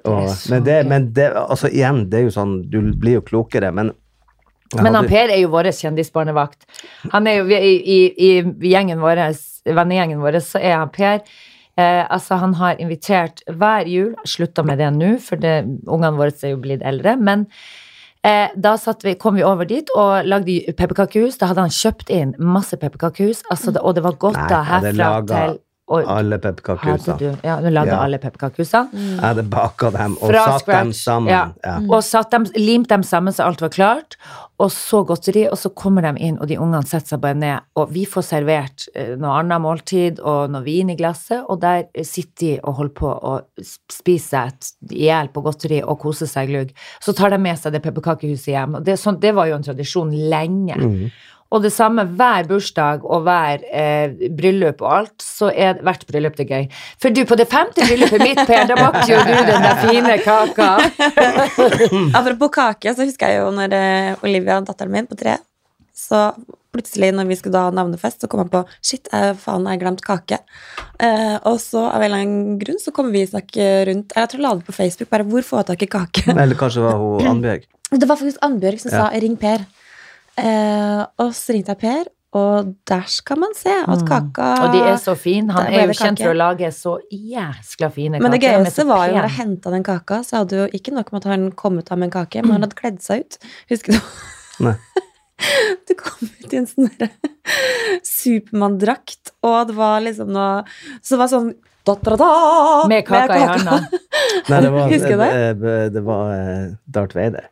[0.07, 3.23] Og, Det men det, men det, altså igjen, det er jo sånn, du blir jo
[3.23, 3.93] klokere, men
[4.75, 6.65] Men han hadde- Per er jo vår kjendisbarnevakt.
[7.13, 9.21] Han er jo i, i, i gjengen vår,
[9.65, 11.21] vennegjengen vår, så er han Per.
[11.79, 16.51] Eh, altså, han har invitert hver jul, slutta med det nå, for ungene våre er
[16.51, 17.47] jo blitt eldre, men
[18.27, 21.39] Eh, da satt vi, kom vi over dit og lagde pepperkakehus.
[21.39, 25.13] Da hadde han kjøpt inn masse pepperkakehus, altså, og det var godt Nei, da herfra
[25.31, 27.37] til og, Alle hadde pepperkakehusene.
[27.47, 28.01] ja, du lagde Ja.
[28.03, 28.89] alle pepperkakehusene.
[28.93, 31.29] Jeg hadde baka dem og Fra satt dem sammen.
[31.31, 31.45] ja.
[31.65, 31.77] Ja.
[31.89, 34.17] Og satt dem, limt dem sammen så alt var klart.
[34.59, 37.67] Og så godteri, og så kommer de inn, og de ungene setter seg bare ned.
[37.77, 41.83] Og vi får servert eh, noe annet måltid og noe vin i glasset, og der
[41.93, 43.35] eh, sitter de og holder på å
[43.93, 46.73] spise et- i hjel på godteri og kose seg glugg.
[47.05, 48.79] Så tar de med seg det pepperkakehuset hjem.
[48.81, 50.77] Og det, sånn, det var jo en tradisjon lenge.
[50.81, 51.11] Mhm.
[51.55, 56.35] Og det samme hver bursdag og hver eh, bryllup og alt, så er hvert bryllup
[56.41, 56.67] det gøy.
[57.03, 60.17] For du, på det femte bryllupet mitt, Per, da bakte jo du den der fine
[60.25, 60.71] kaka.
[62.19, 65.37] Apropos kake, så husker jeg jo når eh, Olivia, datteren min på tre,
[65.97, 66.29] så
[66.77, 69.79] plutselig når vi skulle da ha navnefest, så kom han på Shit, jeg, faen, jeg
[69.79, 70.41] har glemt kake.
[71.01, 74.29] Eh, og så av en eller annen grunn så kommer vi og snakker rundt Jeg
[74.33, 76.27] tror jeg la det på Facebook, bare hvor får jeg tak i kake?
[76.35, 77.65] Eller kanskje det var hun Annbjørg.
[78.03, 78.99] Det var faktisk Annbjørg som Ja.
[78.99, 79.63] sa 'ring Per'.
[80.37, 84.07] Eh, og så ringte jeg Per, og der skal man se at Mm.
[84.09, 85.51] kaka Og de er så fine.
[85.53, 88.59] Han er jo kjent for å lage så jæskla fine Men det kaker.
[88.65, 91.31] Gøyeste var jo når jeg henta den kaka, så hadde jo ikke nok med at
[91.33, 93.39] han kom ut av med en kake, men han hadde kledd seg ut.
[93.71, 94.01] Husker du?
[94.67, 94.77] Nei.
[95.87, 96.89] Du kom ut i en sånn
[98.03, 100.63] Supermann-drakt, og det var liksom noe
[101.03, 101.51] Så det var sånn
[101.87, 102.31] da, da, da,
[102.91, 103.77] Med kaka i hånda.
[104.49, 105.61] Nei, det var, Husker du det?
[105.61, 105.75] det?
[105.95, 107.45] Det var eh, Darth Vader.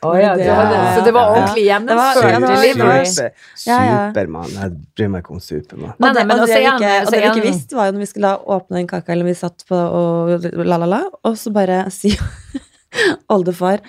[0.00, 0.76] Å ja, det ja, det.
[0.96, 3.08] Så det var ordentlig Ja, gjennomført ja, delivery.
[3.10, 3.32] Super,
[3.66, 3.98] Ja, ja.
[4.08, 4.54] Supermann.
[4.54, 5.92] Jeg bryr meg ikke om Supermann.
[5.98, 8.08] Og det, og det, vi ikke, og det vi ikke visste, var jo når vi
[8.14, 12.16] skulle åpne den kaka, eller vi satt på og la-la-la, og så bare sier
[13.34, 13.84] oldefar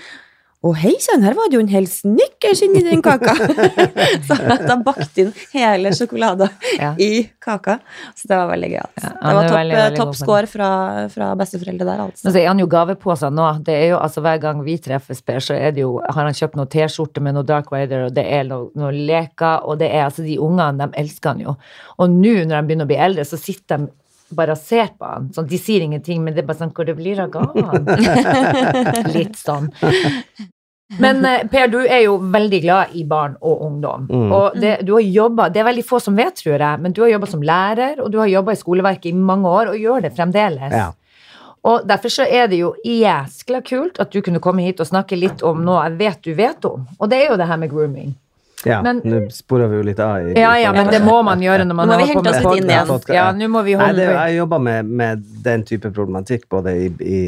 [0.61, 3.33] å hei sann, her var det jo en hel snickers inni den kaka!
[4.27, 6.91] så han hadde bakt inn hele sjokolada Ja.
[7.01, 7.79] i kaka.
[8.13, 9.01] Så det var veldig gøyalt.
[9.01, 10.67] Ja, det var topp top score fra,
[11.09, 12.27] fra besteforeldre der, altså.
[12.27, 13.47] Men så er han jo gaveposer nå.
[13.65, 16.37] Det er jo altså Hver gang vi treffes, Per, så er det jo, har han
[16.37, 19.89] kjøpt noe T-skjorte med noe Dark Vader, og det er noe, noe leker, og det
[19.89, 21.55] er altså De ungene, de elsker han jo.
[21.97, 23.89] Og nå når de begynner å bli eldre, så sitter de
[24.37, 25.29] bare ser på han.
[25.35, 27.85] Sånn, de sier ingenting, men det er bare sånn Hvor det blir av gaven?
[29.17, 29.71] Litt sånn.
[30.99, 34.07] Men eh, Per, du er jo veldig glad i barn og ungdom.
[34.11, 34.31] Mm.
[34.35, 37.03] Og det, du har jobbet, det er veldig få som vet, tror jeg, men du
[37.05, 40.07] har jobba som lærer, og du har jobba i skoleverket i mange år, og gjør
[40.07, 40.75] det fremdeles.
[40.75, 40.89] Ja.
[41.69, 45.19] Og derfor så er det jo jæskla kult at du kunne komme hit og snakke
[45.19, 47.69] litt om noe jeg vet du vet om, og det er jo det her med
[47.69, 48.15] grooming.
[48.65, 48.81] Ja.
[48.83, 50.27] Men- Nå sporer vi jo litt av.
[50.29, 52.43] i- Ja, ja, men det må man gjøre når man holder på med
[52.87, 53.09] podcast.
[53.13, 56.87] Ja, nå må vi Nei, det, jeg jobber med, med den type problematikk både i,
[57.01, 57.21] i,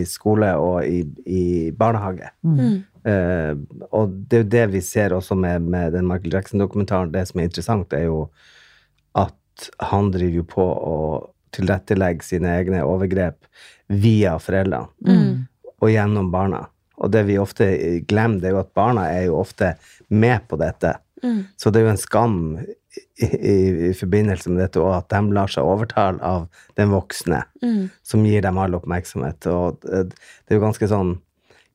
[0.00, 2.30] i skole og i, i barnehage.
[2.44, 2.84] Mm.
[3.08, 3.54] Uh,
[3.92, 7.12] og det er jo det vi ser også med, med den Michael Jackson-dokumentaren.
[7.12, 8.28] Det som er interessant, er jo
[9.14, 10.96] at han driver jo på å
[11.56, 13.46] tilrettelegge sine egne overgrep
[13.88, 15.46] via foreldrene Mm.
[15.80, 16.66] og gjennom barna.
[16.98, 17.64] Og det vi ofte
[18.10, 19.76] glemmer, det er jo at barna er jo ofte
[20.10, 20.96] med på dette.
[21.22, 21.44] Mm.
[21.56, 23.54] Så det er jo en skam i, i,
[23.90, 27.90] i forbindelse med dette, og at de lar seg overtale av den voksne Mm.
[28.02, 29.46] som gir dem all oppmerksomhet.
[29.50, 31.16] Og eh, det er jo ganske sånn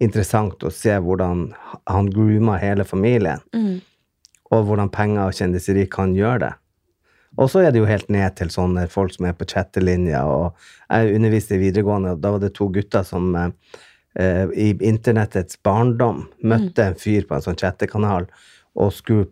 [0.01, 1.53] interessant å se hvordan
[1.87, 3.81] han groomer hele familien, Mm.
[4.51, 6.53] og hvordan penger og kjendiseri kan gjøre det.
[7.37, 10.53] Og så er det jo helt ned til sånne folk som er på chattelinja, og
[10.89, 13.31] jeg underviste i videregående, og da var det to gutter som
[14.19, 18.27] eh, i internettets barndom møtte en fyr på en sånn chattekanal,
[18.75, 19.27] og skulle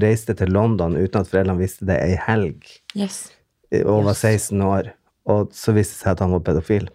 [0.00, 2.64] reiste til London uten at foreldrene visste det, ei helg,
[2.96, 3.32] Yes.
[3.84, 4.92] og var 16 år,
[5.26, 6.88] og så viste det seg at han var pedofil.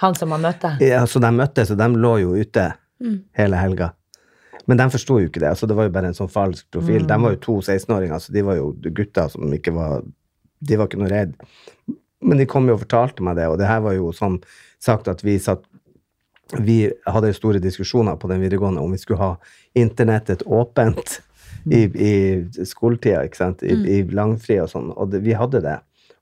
[0.00, 0.76] Han som han møtte.
[0.80, 3.20] Ja, så de møttes, og de lå jo ute Mm.
[3.38, 3.92] hele helga.
[4.66, 5.48] Men de forsto jo ikke det.
[5.50, 7.06] altså Det var jo bare en sånn falsk profil.
[7.06, 10.02] De var jo to 16-åringer, så de var jo gutter som ikke var
[10.60, 11.34] De var ikke noe redd.
[12.20, 14.40] Men de kom jo og fortalte meg det, og det her var jo som
[14.80, 15.62] sagt at vi satt
[16.56, 19.32] Vi hadde store diskusjoner på den videregående om vi skulle ha
[19.76, 21.20] internettet åpent
[21.68, 25.76] i, i skoletida, ikke sant, i, i langfri og sånn, og det, vi hadde det.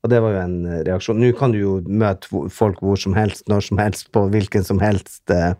[0.04, 1.18] Og det var jo en reaksjon.
[1.18, 4.78] Nå kan du jo møte folk hvor som helst, når som helst, på hvilken som
[4.82, 5.54] helst eh,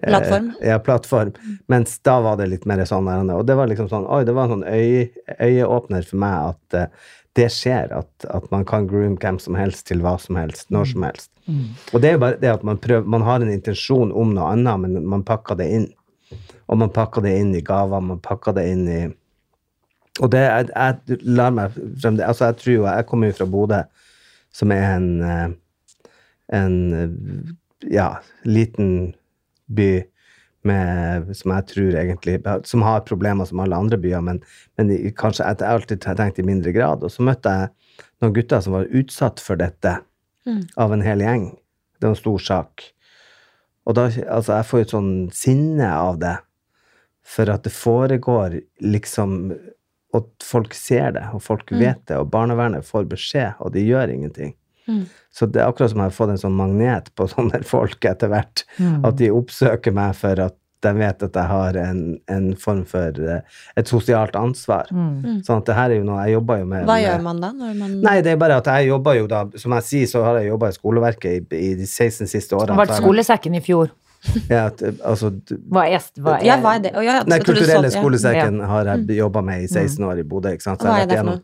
[0.00, 0.50] eh, Plattform.
[0.64, 1.34] Ja, plattform.
[1.72, 4.48] Mens da var det litt mer sånn og det var liksom sånn, oi, det var
[4.48, 9.18] en sånn øy, øyeåpner for meg at eh, det skjer, at, at man kan groom
[9.20, 11.30] hvem som helst til hva som helst, når som helst.
[11.92, 14.48] Og det er jo bare det at man prøver, man har en intensjon om noe
[14.54, 15.86] annet, men man pakker det inn.
[16.66, 19.02] Og man pakker det inn i gaver, man pakker det inn i
[20.16, 21.74] Og det jeg, jeg lar meg.
[22.02, 23.80] Altså, jeg tror jo Jeg kommer jo fra Bodø,
[24.50, 25.48] som er en eh,
[26.52, 29.14] en eh, ja, liten
[29.66, 30.04] by
[30.66, 34.42] med, som jeg tror egentlig Som har problemer som alle andre byer, men,
[34.76, 37.04] men kanskje jeg har alltid tenkt i mindre grad.
[37.06, 39.98] Og så møtte jeg noen gutter som var utsatt for dette
[40.46, 40.60] Mm.
[40.76, 41.48] av en hel gjeng.
[41.98, 42.82] Det var en stor sak.
[43.86, 46.36] Og da, altså, jeg får jo et sånn sinne av det.
[47.26, 49.56] For at det foregår liksom
[50.14, 54.08] Og folk ser det, og folk vet det, og barnevernet får beskjed, og de gjør
[54.14, 54.54] ingenting.
[55.32, 58.30] Så det er akkurat som jeg har fått en sånn magnet på sånne folk etter
[58.32, 58.64] hvert.
[59.04, 63.16] At de oppsøker meg for at de vet at jeg har en, en form for
[63.18, 63.40] eh,
[63.80, 64.90] et sosialt ansvar.
[65.46, 66.84] Sånn at det her er jo noe jeg jobber jo med.
[66.86, 67.50] Hva gjør man da?
[67.56, 70.22] Når man Nei, det er bare at jeg jobber jo da, som jeg sier, så
[70.28, 72.76] har jeg jobba i skoleverket i, i de 16 siste årene.
[72.76, 73.90] Du ble vært skolesekken i fjor.
[74.50, 76.92] Ja, at, altså, d- Hva er, hva er, Ja, hva er det?
[76.96, 78.02] Oh, ja, du Kulturelle sa- ja.
[78.02, 80.52] skolesekken har jeg jobba med i 16 år i Bodø.
[80.54, 80.80] ikke sant?
[80.80, 81.42] Så hva er det for noe?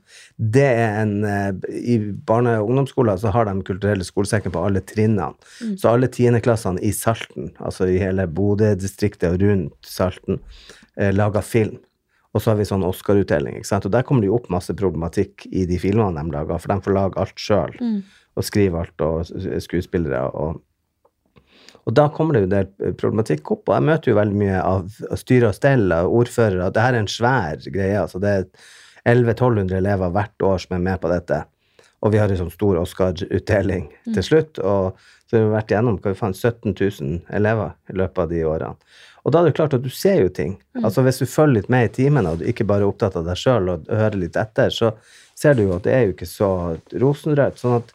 [0.58, 1.52] Det er en eh,
[1.94, 5.32] I barne- og ungdomsskoler så har de kulturelle skolesekken på alle trinnene.
[5.62, 5.76] Mm.
[5.78, 10.40] Så alle tiendeklassene i Salten, altså i hele Bodø-distriktet og rundt Salten,
[10.96, 11.78] eh, lager film.
[12.34, 13.58] Og så har vi sånn Oscar-utdeling.
[13.58, 13.84] ikke sant?
[13.84, 16.80] Og der kommer det jo opp masse problematikk i de filmene de lager, for de
[16.80, 17.74] får lage alt sjøl.
[17.80, 18.02] Mm.
[18.40, 19.26] Og skrive alt, og
[19.60, 20.62] skuespillere og
[21.82, 24.58] og da kommer det jo en del problematikk opp, og jeg møter jo veldig mye
[24.62, 26.68] av styre og stell, av ordførere.
[26.68, 27.96] at Det her er en svær greie.
[27.98, 28.44] altså Det er
[29.08, 31.40] 1100-1200 elever hvert år som er med på dette.
[32.02, 34.58] Og vi har en sånn stor Oscar-utdeling til slutt.
[34.58, 38.30] Og så har vi vært gjennom hva vi fant, 17 000 elever i løpet av
[38.30, 38.92] de årene.
[39.22, 40.56] Og da er det klart at du ser jo ting.
[40.82, 43.26] Altså Hvis du følger litt med i timene, og du ikke bare er opptatt av
[43.26, 44.94] deg sjøl og hører litt etter, så
[45.38, 46.50] ser du jo at det er jo ikke så
[47.02, 47.58] rosenrødt.
[47.58, 47.94] sånn at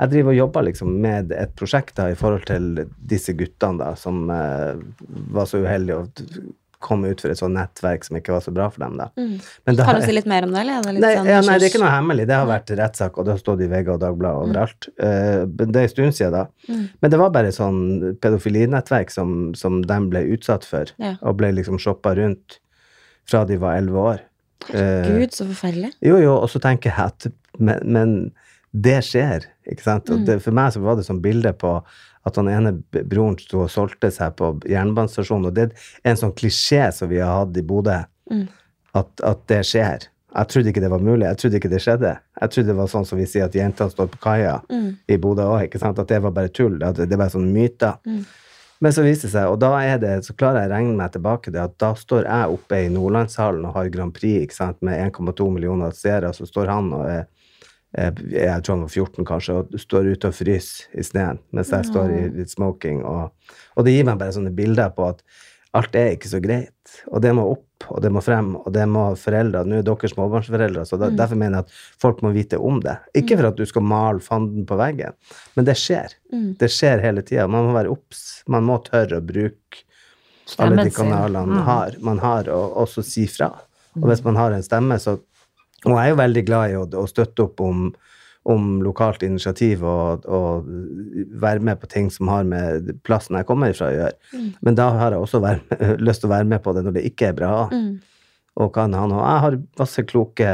[0.00, 3.92] jeg driver og jobber liksom med et prosjekt da, i forhold til disse guttene da,
[3.94, 4.74] som eh,
[5.30, 6.52] var så uheldige å
[6.84, 8.98] komme ut for et sånt nettverk som ikke var så bra for dem.
[9.00, 9.06] da.
[9.16, 10.82] Men da- Kan du si litt mer om det, eller?
[10.82, 12.26] Er det Nei, sånn ja, nei, det er ikke noe hemmelig.
[12.28, 14.88] Det har vært rettssak, og det har stått i VG og Dagbladet overalt.
[14.98, 15.06] Mm.
[15.06, 16.42] Uh, det er en stund siden da.
[17.00, 17.80] Men det var bare et sånn
[18.20, 21.14] pedofilinettverk som, som de ble utsatt for, Ja.
[21.22, 22.58] og ble liksom shoppa rundt
[23.24, 24.20] fra de var elleve år.
[24.68, 25.92] Herregud, Gud, så forferdelig.
[26.04, 27.26] jo, jo, og så tenker jeg at
[27.58, 28.32] Men, men
[28.74, 30.10] det skjer, ikke sant?
[30.10, 31.76] Og det, for meg så var det sånn bilde på
[32.24, 36.34] at han ene broren sto og solgte seg på jernbanestasjonen, og det er en sånn
[36.34, 38.00] klisjé som vi har hatt i Bodø,
[38.98, 40.08] at, at det skjer.
[40.34, 42.14] Jeg trodde ikke det var mulig, jeg trodde ikke det skjedde.
[42.40, 44.56] Jeg trodde det var sånn som vi sier at jentene står på kaia
[45.06, 46.00] i Bodø òg, ikke sant?
[46.02, 48.00] At det var bare tull, at det, var sånn myter.
[48.82, 51.12] Men så viser det seg, og da er det, så klarer jeg å regne meg
[51.14, 54.80] tilbake det, at da står jeg oppe i Nordlandshallen og har Grand Prix ikke sant,
[54.82, 57.28] med 1,2 millioner seere, og så står han og er,
[57.94, 61.86] jeg tror han var 14 kanskje, og står ute og fryser i sneen, mens jeg
[61.90, 63.04] står i litt smoking.
[63.06, 65.22] Og, og det gir meg bare sånne bilder på at
[65.74, 68.84] alt er ikke så greit, og det må opp, og det må frem, og det
[68.90, 72.60] må foreldre, nå er dere småbarnsforeldre, så da, derfor mener jeg at folk må vite
[72.62, 72.94] om det.
[73.18, 75.16] Ikke for at du skal male fanden på veggen,
[75.58, 76.14] men det skjer.
[76.60, 77.48] Det skjer hele tida.
[77.50, 78.22] Man må være obs.
[78.50, 79.82] Man må tørre å bruke
[80.62, 83.50] alle de kanalene man har, man har, og også si fra.
[83.98, 85.18] Og hvis man har en stemme, så
[85.84, 87.90] Og jeg er jo veldig glad i å, å støtte opp om,
[88.50, 90.70] om lokalt initiativ og, og
[91.42, 94.48] være med på ting som har med plassen jeg kommer ifra å gjøre.
[94.64, 95.62] Men da har jeg også vær,
[96.06, 97.54] lyst til å være med på det når det ikke er bra.
[98.54, 99.22] Og kan han noe.
[99.26, 100.50] Jeg har masse kloke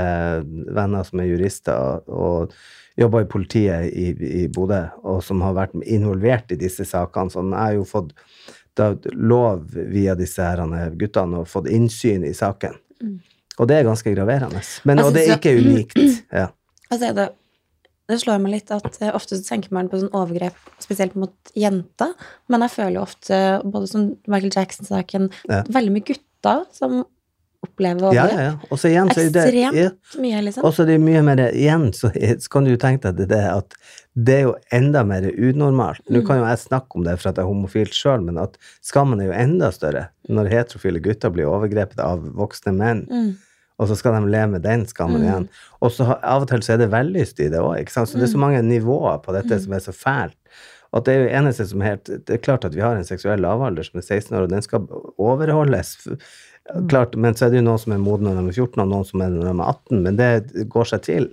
[0.73, 2.55] venner som er jurister og,
[3.01, 4.11] jobber i politiet i,
[4.43, 7.33] i Bodø, og som har vært involvert i disse sakene.
[7.33, 8.13] Sånn, jeg har jo fått
[8.79, 12.77] da, lov via disse herrene guttene og fått innsyn i saken.
[13.61, 14.63] Og det er ganske graverende.
[14.89, 16.01] Men, og det er ikke unikt.
[16.41, 16.49] Ja.
[16.91, 17.29] Altså, det,
[18.11, 21.53] det slår meg litt at eh, ofte så tenker man på sånn overgrep spesielt mot
[21.55, 22.17] jenter,
[22.51, 23.39] men jeg føler jo ofte,
[23.71, 25.61] både som Michael Jackson-saken, Ja.
[25.71, 27.03] veldig mye gutter som
[27.61, 28.33] opplever overgrep.
[28.33, 28.53] ja, ja.
[28.73, 30.65] Og så igjen så er det Ekstremt mye, liksom.
[30.65, 33.43] Og så er det mye mer igjen, så, så kan du jo tenke deg det,
[33.53, 33.77] at
[34.17, 36.01] det er jo enda mer unormalt.
[36.11, 38.57] Nå kan jo jeg snakke om det for at jeg er homofilt sjøl, men at
[38.83, 43.05] skammen er jo enda større når heterofile gutter blir overgrepet av voksne menn.
[43.81, 45.47] Og så skal de leve med den skammen igjen.
[45.81, 48.11] Og så av og til så er det vellyst i det òg, ikke sant.
[48.13, 50.37] Så det er så mange nivåer på dette som er så fælt.
[50.93, 53.41] Og det er jo eneste som helt Det er klart at vi har en seksuell
[53.41, 54.85] lavalder som er 16 år, og den skal
[55.23, 55.95] overholdes.
[56.91, 58.91] Klart, men så er det jo noen som er modne når de er 14, og
[58.93, 61.31] noen som er når de er 18, men det går seg til.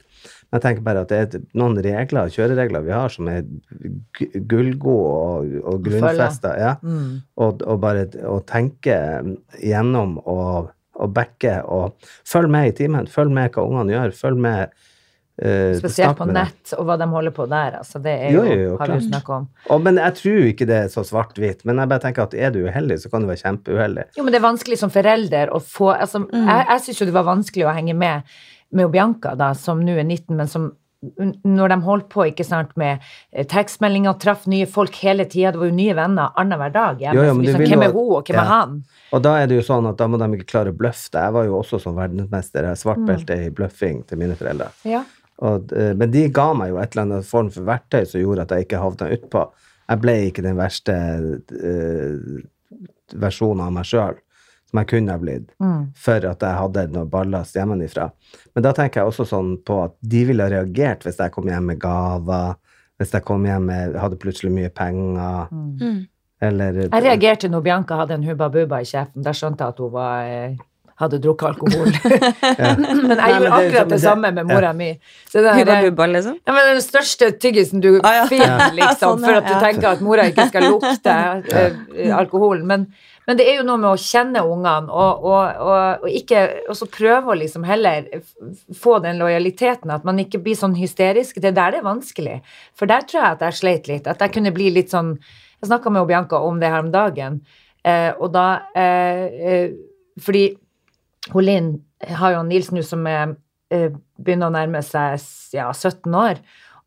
[0.47, 3.41] Men jeg tenker bare at det er noen regler, kjøreregler vi har som er
[4.17, 6.53] gu- gullgode og, og grunnfesta.
[6.61, 6.71] Ja.
[7.43, 8.95] Og, og bare å tenke
[9.59, 13.09] gjennom og, og backe og følg med i timen.
[13.11, 14.15] Følg med hva ungene gjør.
[14.17, 17.79] Følg med uh, Spesielt på nett, og hva de holder på der.
[17.81, 19.47] Altså, det er Jo, jo, jo, har vi snakket om.
[19.69, 21.63] Og, men jeg tror ikke det er så svart-hvitt.
[21.69, 24.09] Men jeg bare tenker at er du uheldig, så kan du være kjempeuheldig.
[24.17, 27.17] Jo, men det er vanskelig som forelder å få altså, Jeg, jeg syns jo det
[27.19, 28.37] var vanskelig å henge med
[28.69, 30.71] med Bianca, da, som nå er 19, men som
[31.45, 32.99] når de holdt på ikke sant, med
[33.31, 36.97] eh, tekstmeldinger, traff nye folk hele tida, det var jo nye venner annenhver dag.
[37.03, 37.13] hjemme.
[37.15, 38.41] Jo, jo, Så liksom, hvem er hun, og hvem Ja.
[38.41, 38.83] er han?
[39.13, 41.21] Og da er det jo sånn at da må de ikke klare å bløffe deg.
[41.27, 42.63] Jeg var jo også som verdensmester.
[42.63, 42.81] Jeg Mm.
[42.81, 44.71] svart belte i bløffing til mine foreldre.
[44.83, 45.03] Ja.
[45.39, 48.41] Og, eh, men de ga meg jo et eller annet form for verktøy som gjorde
[48.41, 49.49] at jeg ikke havna utpå.
[49.87, 50.93] Jeg ble ikke den verste
[51.53, 52.41] uh,
[53.13, 54.17] versjonen av meg sjøl.
[54.69, 55.87] Som jeg kunne ha blitt, Mm.
[55.95, 58.11] for at jeg hadde noe ballast hjemmefra.
[58.55, 61.45] Men da tenker jeg også sånn på at de ville ha reagert hvis jeg kom
[61.47, 62.55] hjem med gaver,
[62.99, 66.07] hvis jeg kom hjem med, hadde plutselig mye penger, Mm.
[66.41, 69.23] eller Jeg reagerte når Bianca hadde en Hubba Bubba i kjeften.
[69.23, 70.55] Da skjønte jeg at hun var, eh,
[70.99, 71.85] hadde drukket alkohol.
[72.41, 74.99] men jeg Nei, men gjorde det- akkurat men det det- samme med mora mi.
[75.29, 76.39] Så det Hubba bubba, liksom.
[76.47, 78.25] Ja, men den største tyggisen du Ah, ja.
[78.27, 79.59] finner, liksom, Sånn, for at du ja.
[79.61, 82.65] tenker at mora ikke skal lukte eh, alkoholen.
[82.65, 82.87] Men,
[83.27, 86.77] men det er jo noe med å kjenne ungene, og, og, og, og ikke Og
[86.79, 88.07] så prøve å liksom heller
[88.75, 91.41] få den lojaliteten, at man ikke blir sånn hysterisk.
[91.43, 92.37] Det er der det er vanskelig.
[92.77, 94.07] For der tror jeg at jeg sleit litt.
[94.07, 95.17] At jeg kunne bli litt sånn
[95.57, 97.39] Jeg snakka med Bianca om det her om dagen,
[97.81, 98.45] eh, og da
[98.77, 99.71] eh, eh,
[100.21, 100.43] Fordi
[101.33, 101.71] hun Linn
[102.19, 103.33] har jo Nils nå som er,
[103.73, 103.89] eh,
[104.21, 105.17] begynner å nærme seg
[105.57, 106.39] ja, 17 år,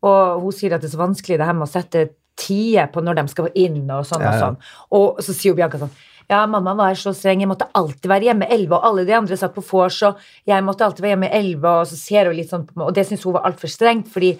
[0.06, 2.04] og hun sier at det er så vanskelig det her med å sette
[2.38, 4.56] tider på når de skal inn og sånn og sånn.
[4.96, 5.92] Og så sier Bianca sånn
[6.30, 9.38] ja, mamma var så streng, jeg måtte alltid være hjemme elleve, og alle de andre
[9.38, 12.52] satt på vors, og jeg måtte alltid være hjemme elleve, og så ser hun litt
[12.52, 14.36] sånn på meg, og det syns hun var altfor strengt, fordi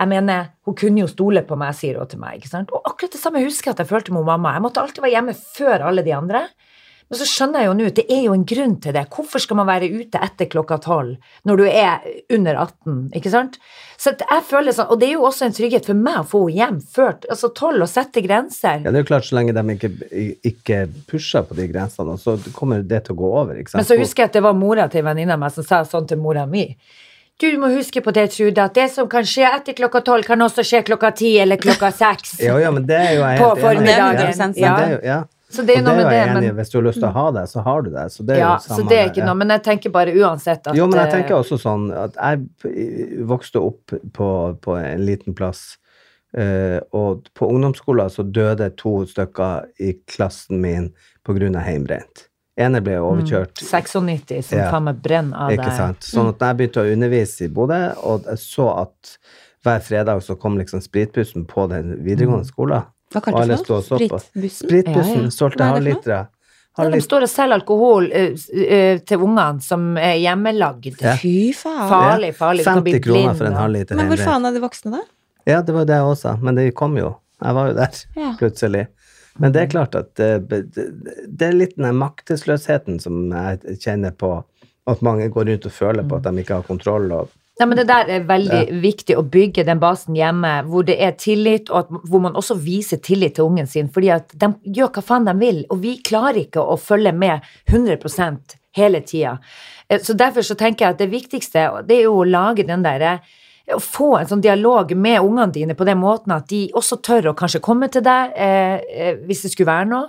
[0.00, 2.70] jeg mener, hun kunne jo stole på meg, sier hun til meg, ikke sant?
[2.72, 4.54] Og akkurat det samme husker jeg at jeg følte med mamma.
[4.56, 6.40] Jeg måtte alltid være hjemme før alle de andre.
[7.10, 9.02] Men så skjønner jeg jo nå det er jo en grunn til det.
[9.10, 11.16] Hvorfor skal man være ute etter klokka tolv
[11.48, 12.04] når du er
[12.36, 13.00] under 18?
[13.18, 13.58] ikke sant?
[13.98, 16.44] Så jeg føler sånn, Og det er jo også en trygghet for meg å få
[16.46, 18.84] henne hjem før altså tolv og sette grenser.
[18.84, 19.90] Ja, det er jo klart, så lenge de ikke,
[20.52, 23.82] ikke pusher på de grensene, så kommer det til å gå over, ikke sant?
[23.82, 25.82] Men så husker jeg at det var mora til en venninne av meg som sa
[25.88, 26.68] sånn til mora mi.
[27.40, 30.42] Du må huske på det, Trude, at det som kan skje etter klokka tolv, kan
[30.44, 32.34] også skje klokka ti eller klokka seks.
[32.44, 33.62] Ja, ja, men det er jo jeg helt enig i.
[33.64, 35.20] formiddagen, Ja, men ja.
[35.50, 36.46] Så det er Og det er med jo det, jeg enig i.
[36.46, 38.06] men Hvis du har lyst til å ha det, så har du det.
[38.14, 39.34] Så det er ja, jo samme så det er ikke noe.
[39.40, 43.24] Men jeg tenker bare uansett at Jo, men jeg eh, tenker også sånn at jeg
[43.26, 44.30] vokste opp på,
[44.62, 45.64] på en liten plass,
[46.38, 50.92] eh, og på ungdomsskolen så døde to stykker i klassen min
[51.28, 52.26] av heimbrent.
[52.60, 53.56] ene ble overkjørt.
[53.56, 54.70] 96 som Ja.
[54.70, 56.00] faen meg brenner av Ikke sant?
[56.04, 59.18] Sånn at jeg begynte å undervise i Bodø, og jeg så at
[59.64, 62.82] hver fredag så kom liksom spritbussen på den videregående skolen.
[63.10, 63.58] Hva kalte du det?
[63.86, 64.50] Spritbussen?
[64.50, 65.30] Spritbussen, Ja, ja.
[65.34, 66.20] solgte er halvlitere.
[66.78, 70.86] Ja, de står og selger alkohol eh, s- eh, til ungene som er hjemmelagd.
[71.02, 71.16] Ja.
[71.18, 71.88] Fy faen.
[71.90, 72.62] Farlig, farlig.
[72.64, 75.02] Du kan bli 50 kroner for en halvliter Men hvor faen er de voksne, da?
[75.50, 77.16] Ja, det var det jeg også, men det kom jo.
[77.42, 78.30] Jeg var jo der, Ja.
[78.38, 78.86] plutselig.
[79.38, 80.70] Men det er klart at det, det,
[81.38, 84.44] det er litt den maktesløsheten som jeg kjenner på,
[84.86, 87.10] at mange går rundt og føler på at de ikke har kontroll.
[87.12, 87.28] Og,
[87.60, 91.12] Nei, men Det der er veldig viktig å bygge den basen hjemme, hvor det er
[91.20, 93.90] tillit, og at, hvor man også viser tillit til ungen sin.
[93.92, 97.44] fordi at de gjør hva faen de vil, og vi klarer ikke å følge med
[97.68, 99.38] 100 hele tida.
[99.88, 102.82] Eh, Så derfor så tenker jeg at det viktigste det er jo å lage den
[102.82, 103.20] derre
[103.74, 107.30] å få en sånn dialog med ungene dine på den måten at de også tør
[107.30, 110.08] å kanskje komme til deg eh, eh, hvis det skulle være noe.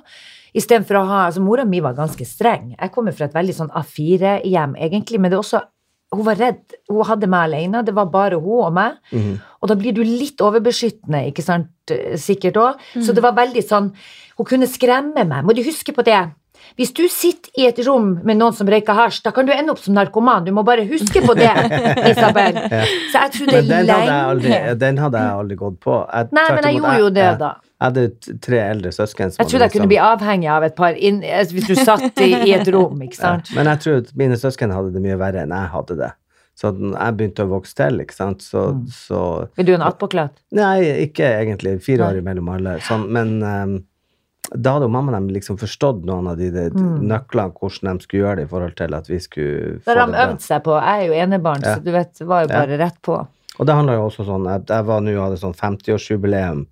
[0.53, 2.75] Istedenfor å ha altså Mora mi var ganske streng.
[2.79, 5.61] Jeg kommer fra et veldig sånn A4-hjem, egentlig, men det er også
[6.11, 6.75] hun var redd.
[6.89, 7.83] Hun hadde meg alene.
[7.87, 8.97] Det var bare hun og meg.
[9.61, 12.81] Og da blir du litt overbeskyttende, ikke sant, eh, sikkert òg.
[13.05, 13.93] Så det var veldig sånn
[14.37, 15.43] Hun kunne skremme meg.
[15.45, 16.31] Må du huske på det?
[16.77, 19.71] Hvis du sitter i et rom med noen som røyker hasj, da kan du ende
[19.73, 20.45] opp som narkoman.
[20.45, 21.49] Du må bare huske på det,
[22.11, 22.53] Isabel.
[23.11, 25.79] Så jeg tror det den er hadde, jeg aldri, lenge den hadde jeg aldri gått
[25.83, 25.97] på.
[26.13, 27.51] Jeg, Nei, men jeg gjorde jo det, da.
[27.81, 29.31] Jeg hadde tre eldre søsken.
[29.33, 31.75] som Jeg trodde jeg kunne liksom- bli avhengig av et par inn, altså, hvis du
[31.75, 33.53] satt i, i et rom, ikke Ja, sant.
[33.55, 36.11] men jeg tror at mine søsken hadde det mye verre enn jeg hadde det.
[36.61, 38.85] Så jeg begynte å vokse til, ikke sant, så, Mm.
[38.91, 40.35] så Vil du en attpåklatt?
[40.51, 41.81] Nei, ikke egentlig.
[41.81, 42.75] Fire år imellom alle.
[42.85, 43.83] Sånn, men ehm,
[44.49, 47.03] da hadde jo mamma dem liksom forstått noen av de, de Mm.
[47.07, 50.05] nøklene, hvordan de skulle gjøre det i forhold til at vi skulle få Det Da
[50.05, 50.73] har de øvd seg på.
[50.81, 51.75] Jeg er jo enebarn, Ja.
[51.75, 52.65] så du vet, var jo Ja.
[52.65, 53.27] bare rett på.
[53.59, 56.65] Og det handler jo også sånn Jeg, jeg var nå hadde sånn 50-årsjubileum,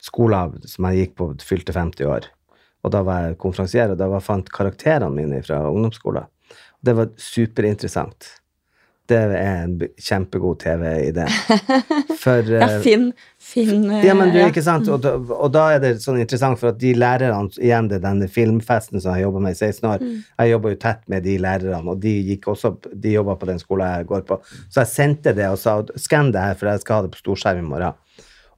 [0.00, 2.24] skolen som jeg gikk på, fylte 50 år.
[2.84, 6.24] Og da var jeg konferansier, og da var, fant karakterene mine fra ungdomsskolen.
[6.82, 8.40] Det var superinteressant.
[9.08, 11.24] Det er en kjempegod TV-idé.
[12.22, 13.06] For Ja, eh, Finn.
[13.40, 14.50] Finn eh, Ja, men du, ja.
[14.52, 14.88] ikke sant?
[14.92, 18.28] Og da, og da er det sånn interessant, for at de lærerne, igjen det denne
[18.32, 21.80] filmfesten som jeg jobba med i 16 år, jeg jobba jo tett med de lærerne,
[21.88, 24.40] og de gikk også, de jobba på den skolen jeg går på.
[24.68, 27.22] Så jeg sendte det og sa skann det her, for jeg skal ha det på
[27.22, 27.96] storskjerm i morgen.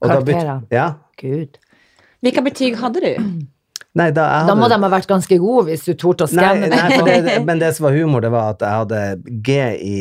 [0.01, 0.67] Og Karakterer.
[0.73, 0.87] Ja.
[1.21, 1.61] Gud.
[2.21, 3.31] Hvilke betyg hadde du?
[3.97, 6.99] Nei, da, Da må de ha vært ganske gode hvis du torde å skanne nei,
[7.03, 9.01] det, men det som var humor, det var at jeg hadde
[9.43, 9.95] G i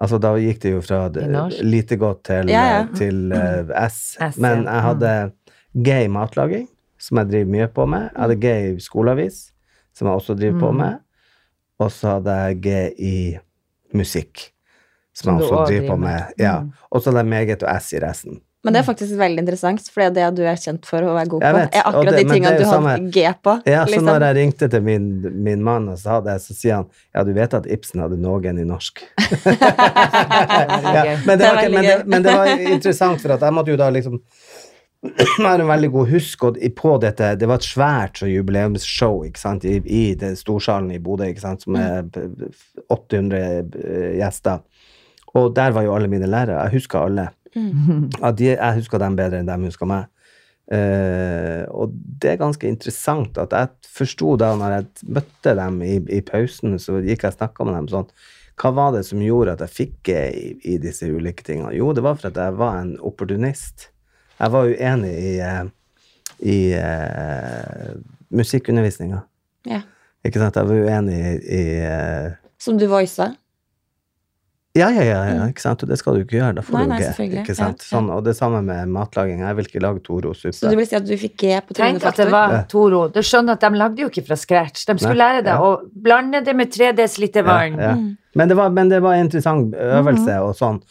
[0.00, 1.04] Altså, da gikk det jo fra
[1.62, 2.86] lite godt til, Ja, ja.
[2.98, 4.16] til uh, S.
[4.32, 5.12] S, Men jeg hadde
[5.74, 6.68] G i matlaging,
[6.98, 8.08] som jeg driver mye på med.
[8.14, 9.52] Jeg hadde G i skoleavis,
[9.94, 10.76] som jeg også driver på Mm.
[10.76, 10.98] med.
[11.78, 12.68] Og så hadde jeg G
[12.98, 13.38] i
[13.94, 14.50] musikk,
[15.14, 16.22] som, Som jeg også driver på med.
[16.38, 16.60] Ja.
[16.60, 16.72] Mm.
[16.90, 18.40] Og så hadde jeg meget og S i resten.
[18.64, 21.12] Men det er faktisk veldig interessant, for det er det du er kjent for å
[21.12, 21.52] være god på.
[21.58, 23.56] vet, er akkurat det- de tingene du har G på.
[23.68, 24.06] Ja, så liksom.
[24.08, 25.08] når jeg ringte til min,
[25.44, 28.58] min mann og sa det, så sier han ja, du vet at Ibsen hadde noen
[28.58, 29.04] i norsk.
[29.20, 33.76] ja, men, det var, men, det, men det var interessant, for at jeg måtte jo
[33.76, 34.20] da liksom
[35.18, 37.34] jeg har en veldig god husk og på dette.
[37.36, 39.32] Det var et svært så jubileumsshow i,
[39.84, 42.08] i den storsalen i Bodø, som er
[42.88, 44.64] 800 eh, gjester.
[45.34, 46.62] Og der var jo alle mine lærere.
[46.64, 47.28] Jeg husker alle.
[47.54, 50.10] Ja, de, jeg husker dem bedre enn de husker meg.
[50.64, 55.98] Uh, og det er ganske interessant at jeg forsto da når jeg møtte dem i,
[56.08, 58.08] i pausen, så gikk jeg og snakka med dem sånn
[58.56, 61.74] Hva var det som gjorde at jeg fikk G i, i disse ulike tingene?
[61.76, 63.90] Jo, det var for at jeg var en opportunist.
[64.38, 65.64] Jeg var uenig i, eh,
[66.54, 67.92] i uh,
[68.34, 69.20] musikkundervisninga.
[69.68, 69.82] Ja.
[70.24, 70.56] Ikke sant?
[70.56, 73.34] Jeg var uenig i, i uh, Som du voisa.
[74.74, 75.84] Ja, ja, ja, ja, ikke sant?
[75.84, 76.56] Og det skal du ikke gjøre.
[76.56, 77.26] Da får Nei, du G.
[77.44, 77.84] Ikke sant?
[77.84, 77.90] ja.
[77.92, 79.44] Sånn, og det samme med matlaging.
[79.46, 80.56] Jeg vil ikke lage Toro-suppe.
[80.56, 83.04] Så du vil si at du fikk G på Tenk at det var Toro.
[83.14, 84.82] Du skjønner at de lagde jo ikke fra scratch.
[84.88, 85.70] De skulle Nei, lære deg ja.
[85.70, 87.06] å blande det med 3 dl
[87.46, 87.78] vann.
[87.78, 87.94] Ja, ja.
[88.00, 88.10] Mm.
[88.34, 90.82] Men, det var, men det var en interessant øvelse og sånn,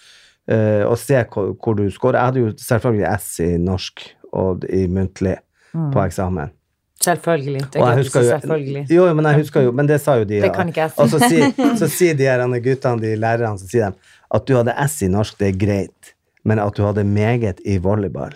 [0.48, 2.22] uh, å se hvor, hvor du scorer.
[2.22, 5.36] Jeg hadde jo selvfølgelig S i norsk og i muntlig
[5.74, 6.56] på eksamen.
[7.04, 7.62] Selvfølgelig.
[7.74, 8.84] Det jeg husker jo, selvfølgelig.
[8.96, 10.40] jo, men jeg husker jo, men det sa jo de.
[10.46, 11.02] Det kan ikke jeg si.
[11.04, 14.56] Og så sier, så sier de her guttene, de lærerne, så sier de at du
[14.58, 16.14] hadde S i norsk, det er greit,
[16.48, 18.34] men at du hadde meget i volleyball,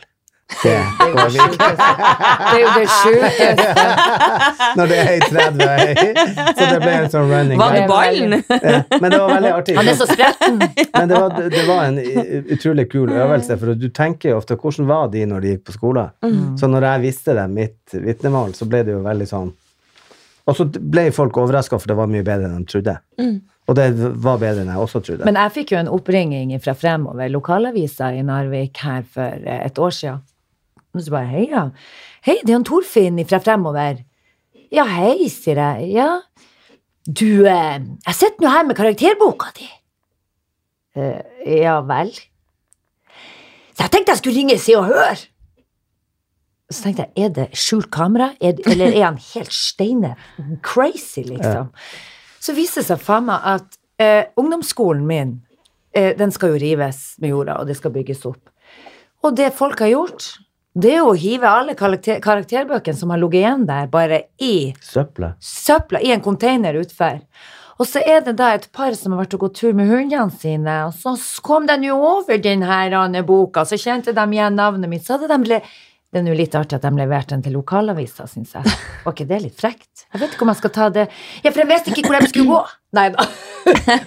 [0.63, 3.83] det går vi det er jo det sjukeste.
[4.77, 5.95] Når det er i 30 og høy.
[6.57, 8.35] Så det ble en sånn running Var det ballen?
[8.47, 9.75] Ja, men det var veldig artig.
[9.77, 10.61] Han er så spretten.
[10.63, 11.99] Men det var, det var en
[12.55, 15.75] utrolig kul øvelse, for du tenker jo ofte hvordan var de når de gikk på
[15.75, 16.15] skolen?
[16.59, 19.51] Så når jeg visste det, mitt vitnemål, så ble det jo veldig sånn
[20.47, 22.95] Og så ble folk overraska, for det var mye bedre enn de trodde.
[23.67, 23.89] Og det
[24.23, 25.27] var bedre enn jeg også trodde.
[25.27, 29.81] Men jeg fikk jo en oppringning fra Fremover, lokalavisa i Narvik her for eh, et
[29.83, 30.23] år siden.
[30.97, 31.67] Og så bare, hei ja.
[32.25, 34.01] Hei, det er han Torfinn fra Fremover.
[34.73, 35.91] Ja, hei, sier jeg.
[35.95, 36.09] Ja.
[37.07, 39.67] Du, eh, jeg sitter nå her med karakterboka di.
[40.97, 41.21] Eh,
[41.61, 42.11] ja vel.
[43.77, 45.21] Så jeg tenkte jeg skulle ringe Se og Hør.
[46.73, 50.15] Så tenkte jeg, er det skjult kamera, er, det- eller er han helt steine
[50.65, 51.69] crazy, liksom?
[52.43, 55.31] Så viser det seg faen meg at eh, ungdomsskolen min,
[55.95, 58.49] eh, den skal jo rives med jorda, og det skal bygges opp.
[59.23, 60.27] Og det folk har gjort,
[60.78, 64.75] det er jo å hive alle karakter karakterbøkene som har ligget igjen der, bare i
[64.86, 65.34] Søpla.
[65.41, 67.23] søpla i en container utfor.
[67.78, 70.34] Og så er det da et par som har vært og gått tur med hundene
[70.34, 71.15] sine, og så
[71.45, 75.34] kom de jo over den her boka, så kjente de igjen navnet mitt, så hadde
[75.34, 75.61] de
[76.07, 78.78] det er nå litt artig at de leverte den til lokalavisa, syns jeg.
[79.03, 80.05] Var ikke det litt frekt?
[80.13, 81.03] Jeg vet ikke om jeg skal ta det
[81.43, 82.61] Ja, for jeg visste ikke hvor de skulle gå.
[82.95, 83.25] Nei da.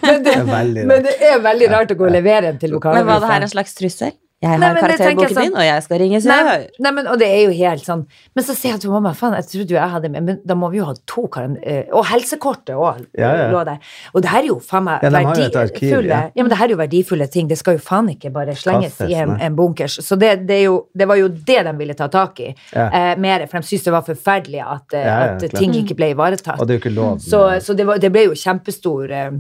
[0.07, 2.79] Men det, er veldig men det er veldig rart å gå og levere den til
[2.81, 4.17] Men var det her en slags trussel?
[4.41, 6.47] Jeg har men det tenker jeg karakterboken sånn- din, og jeg skal ringe Se og
[6.47, 9.11] Nei, nei, men, og det er jo helt sånn Men så sier jeg til mamma
[9.13, 11.59] faen, jeg trodde jo jeg hadde med Men da må vi jo ha to karan...
[11.63, 13.51] eh, Og helsekortet òg Ja, ja.
[13.53, 13.79] lå der.
[14.15, 16.23] Og det her er jo faen meg Ja, verdifulle ja.
[16.33, 16.43] ja.
[16.43, 17.49] men det her er jo verdifulle ting.
[17.53, 19.99] Det skal jo faen ikke bare slenges Kastes, i en, en bunkers.
[20.09, 22.49] Så det, det, er jo, det var jo det de ville ta tak i.
[22.73, 22.89] Ja.
[22.89, 25.99] Eh, mer, for de syntes det var forferdelig at, eh, Ja, ja, at ting ikke
[26.01, 26.57] ble ivaretatt.
[26.61, 27.21] Og det er jo ikke lov.
[27.21, 29.31] Så, så det, var, det ble jo kjempestor eh,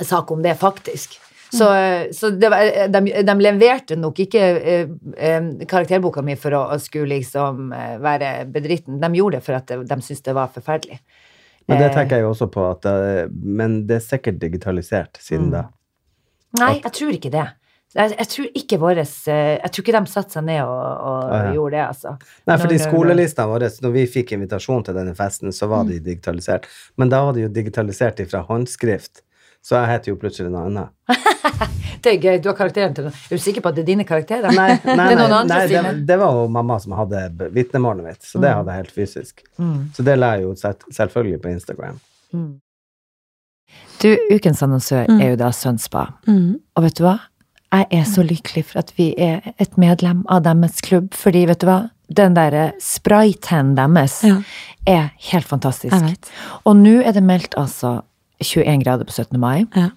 [0.00, 1.20] sak om det, faktisk.
[1.54, 1.68] Så,
[2.18, 2.50] så det
[2.90, 7.96] de, de leverte nok ikke eh, eh, karakterboka mi for å, å skulle liksom eh,
[8.02, 9.00] være bedritten.
[9.02, 11.00] De gjorde det for at de, syntes det var forferdelig.
[11.68, 12.88] Men det Eh, tenker jeg jo også på, at
[13.32, 15.62] men det er sikkert digitalisert siden da.
[16.60, 17.46] Nei, jeg tror ikke det.
[17.94, 21.18] Jeg, jeg tror ikke våres eh, Jeg tror ikke de satte seg ned og, og
[21.30, 21.52] Ah, ja.
[21.54, 22.12] gjorde det, altså.
[22.50, 26.04] Nei, fordi skolelistene våre, når vi fikk invitasjon til denne festen, så var de Mm.
[26.10, 26.66] digitalisert.
[26.98, 29.23] Men da var de jo digitalisert fra håndskrift.
[29.64, 30.90] Så jeg heter jo plutselig noe annet.
[32.04, 32.38] Det er gøy.
[32.44, 33.14] Du har karakteren til noen.
[33.32, 34.50] Er du sikker på at det er dine karakterer?
[34.52, 37.22] Nei, nei, det nei, andre nei det, det var jo mamma som hadde
[37.54, 38.58] vitnemålet mitt, så det Mm.
[38.58, 39.40] hadde jeg helt fysisk.
[39.96, 40.52] Så det la jeg jo
[40.92, 41.96] selvfølgelig på Instagram.
[44.02, 46.04] Du, ukens annonsør er jo da Sønspa.
[46.28, 46.58] Mm.
[46.76, 47.16] Og vet du hva?
[47.74, 51.64] Jeg er så lykkelig for at vi er et medlem av deres klubb, fordi vet
[51.64, 51.80] du hva?
[52.14, 54.36] Den derre spraytannen deres Ja.
[54.86, 56.28] er helt fantastisk.
[56.68, 58.02] Og nå er det meldt altså
[58.44, 59.38] 21 grader på 17.
[59.40, 59.66] mai.
[59.74, 59.90] Ja.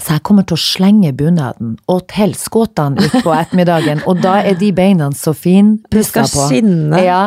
[0.00, 4.56] Så jeg kommer til å slenge bunaden og til skåtene utpå ettermiddagen, og da er
[4.60, 6.46] de beina så finpussa på.
[6.48, 7.02] skinne.
[7.04, 7.20] Ja,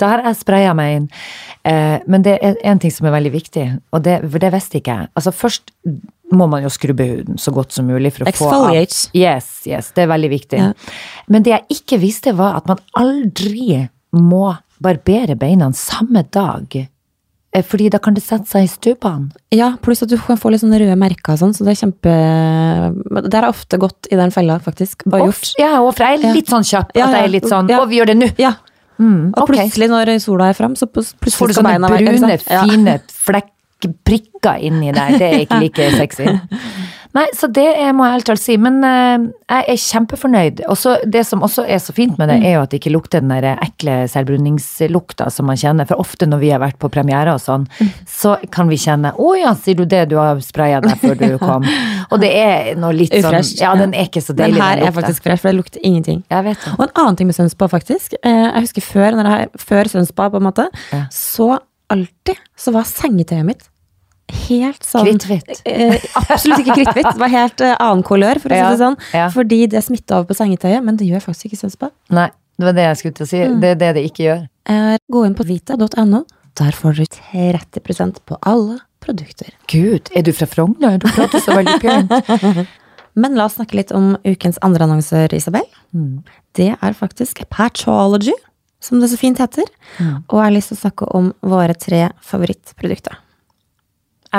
[0.00, 1.08] da har jeg spraya meg inn.
[1.68, 4.80] Eh, men det er en ting som er veldig viktig, og det, for det visste
[4.80, 5.10] ikke jeg.
[5.18, 5.74] Altså først
[6.34, 9.10] må man jo skrubbe huden så godt som mulig for å få av Exfoliate.
[9.18, 10.62] Yes, yes, det er veldig viktig.
[10.62, 10.72] Ja.
[11.28, 13.84] Men det jeg ikke visste, var at man aldri
[14.14, 14.46] må
[14.84, 16.72] barbere beina samme dag
[17.62, 19.30] fordi da kan det sette seg i stupene.
[19.54, 21.80] Ja, pluss at du kan få litt sånne røde merker og sånn, så det er
[21.84, 22.14] kjempe
[23.28, 25.04] Der har jeg ofte gått i den fella, faktisk.
[25.06, 25.52] Bare gjort.
[25.60, 26.90] Ja, og for jeg er litt sånn kjapp.
[26.98, 27.82] Ja, At jeg er litt sånn Ja.
[27.82, 28.30] Og vi gjør det nå!
[28.42, 28.56] Ja,
[28.94, 32.36] Mm, og plutselig når sola er fram, så plutselig Får du sånne brune.
[32.46, 32.62] Ja.
[32.62, 32.92] fine
[33.26, 35.16] flekkprikker inni der.
[35.18, 36.28] Det er ikke like sexy.
[37.14, 38.56] Nei, så det er, må jeg helt ærlig si.
[38.58, 40.62] Men eh, jeg er kjempefornøyd.
[40.68, 42.46] Og så det som også er så fint med det, Mm.
[42.48, 45.86] er jo at det ikke lukter den der ekle selvbruningslukta som man kjenner.
[45.86, 47.90] For ofte når vi har vært på premiere og sånn, Mm.
[48.06, 50.08] så kan vi kjenne Å ja, sier du det?
[50.10, 51.64] Du har spraya deg før du kom.
[52.10, 53.60] Og det er noe litt sånn.
[53.60, 54.54] Ja, den er ikke så deilig.
[54.58, 56.24] Den her den er faktisk fresh, for det lukter ingenting.
[56.30, 56.74] Jeg vet det.
[56.78, 58.14] Og en annen ting med Sunspa, faktisk.
[58.22, 61.04] Eh, Jeg husker før, når jeg, før Sunspa, på en måte, Ja.
[61.10, 61.58] så
[61.90, 63.68] alltid så var sengetøyet mitt
[64.48, 65.62] helt sånn Kritthvitt.
[65.68, 67.08] Eh, absolutt ikke kritthvitt.
[67.10, 68.96] Det var helt eh, annen kolør, for å si det sånn.
[69.16, 69.26] ja.
[69.34, 71.90] Fordi det smitta over på sengetøyet, men det gjør faktisk ikke Sunspa.
[72.14, 72.28] Nei,
[72.60, 73.42] det var det jeg skulle til å si.
[73.50, 73.58] Mm.
[73.62, 74.46] Det er det det ikke gjør.
[74.74, 76.24] Eh, Gå inn på vita.no.
[76.54, 79.50] Der får du 30 på alle produkter.
[79.68, 81.00] Gud, er du fra Frogner?
[81.02, 82.12] Du prater så veldig pent.
[83.20, 85.66] Men la oss snakke litt om ukens andre annonsør, Isabel.
[85.94, 86.22] Mm.
[86.58, 88.34] Det er faktisk Patchology,
[88.82, 89.66] som det så fint heter.
[89.98, 90.22] Mm.
[90.28, 93.18] Og jeg har lyst til å snakke om våre tre favorittprodukter.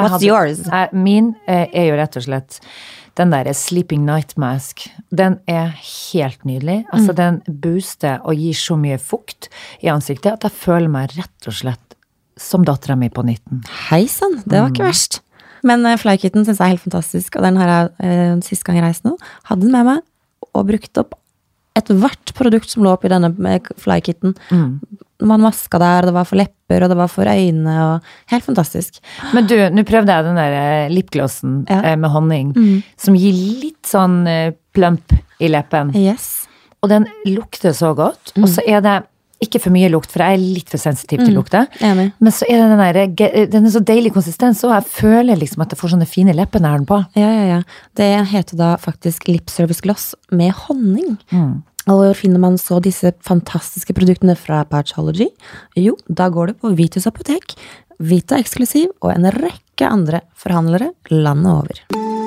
[0.03, 0.59] What's hadde- yours?
[0.67, 2.59] Jeg, min eh, er jo rett og slett
[3.15, 4.89] den der Sleeping Night Mask.
[5.15, 5.69] Den er
[6.11, 6.85] helt nydelig.
[6.91, 7.15] Altså, Mm.
[7.15, 9.47] den booster og gir så mye fukt
[9.81, 11.95] i ansiktet at jeg føler meg rett og slett
[12.37, 13.63] som dattera mi på 19.
[13.89, 14.91] Hei sann, det var ikke Mm.
[14.91, 15.21] verst.
[15.63, 18.75] Men uh, Flykitten syns jeg er helt fantastisk, og den har jeg uh, sist gang
[18.75, 20.01] jeg reiste nå, hadde den med meg
[20.53, 21.15] og brukt opp
[21.75, 23.33] ethvert produkt som lå oppi denne
[23.81, 24.35] flykitten.
[24.51, 24.79] Mm.
[25.25, 28.01] Man vaska der, det var for lepper, og det var for øyne, og
[28.31, 28.99] Helt fantastisk.
[29.33, 31.81] Men du, nå prøvde jeg den der eh, lipglossen Ja.
[31.91, 32.83] eh, med honning, Mm.
[32.97, 35.93] som gir litt sånn eh, plump i leppen.
[35.95, 36.47] Yes.
[36.83, 38.33] Og den lukter så godt.
[38.37, 39.03] Og så er det
[39.43, 41.37] ikke for mye lukt, for jeg er litt for sensitiv til mm.
[41.37, 41.65] lukta.
[41.83, 45.73] Men så er den der, den er så deilig konsistens, og jeg føler liksom at
[45.73, 46.99] jeg får sånne fine lepper når jeg har den på.
[47.19, 47.61] Ja, ja, ja.
[47.99, 51.17] Det heter da faktisk Lip Service Gloss med honning.
[51.35, 51.63] Mm.
[51.85, 55.27] Og hvor finner man så disse fantastiske produktene fra Patchology?
[55.77, 57.53] Jo, da går du på Vitus apotek,
[58.01, 62.24] Vita Eksklusiv og en rekke andre forhandlere landet over.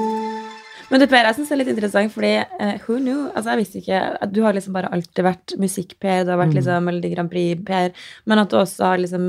[0.88, 3.26] Men du Per, jeg synes det er litt interessant, fordi uh, who knew?
[3.34, 6.56] Altså, jeg visste ikke at Du har liksom bare alltid vært musikk-Per, du har vært
[6.56, 7.92] liksom Melodi Grand Prix-Per,
[8.30, 9.26] men at du også har liksom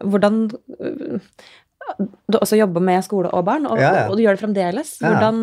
[0.00, 0.38] Hvordan
[0.80, 1.18] øh,
[2.32, 4.04] Du også jobber med skole og barn, og, Ja, ja.
[4.08, 4.94] og du gjør det fremdeles.
[5.02, 5.42] Hvordan,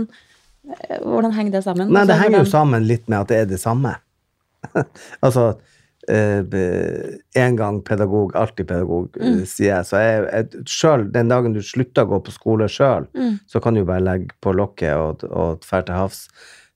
[0.73, 1.91] eh, hvordan henger det sammen?
[1.91, 3.93] Nei, det Altså, henger jo sammen litt med at det er det samme.
[5.25, 5.51] altså
[6.09, 9.45] én gang pedagog, alltid pedagog, eh, Mm.
[9.45, 9.85] sier jeg.
[9.85, 13.39] Så jeg, jeg selv, den dagen du slutter å gå på skole sjøl, Mm.
[13.47, 16.27] så kan du bare legge på lokket og, og dra til havs.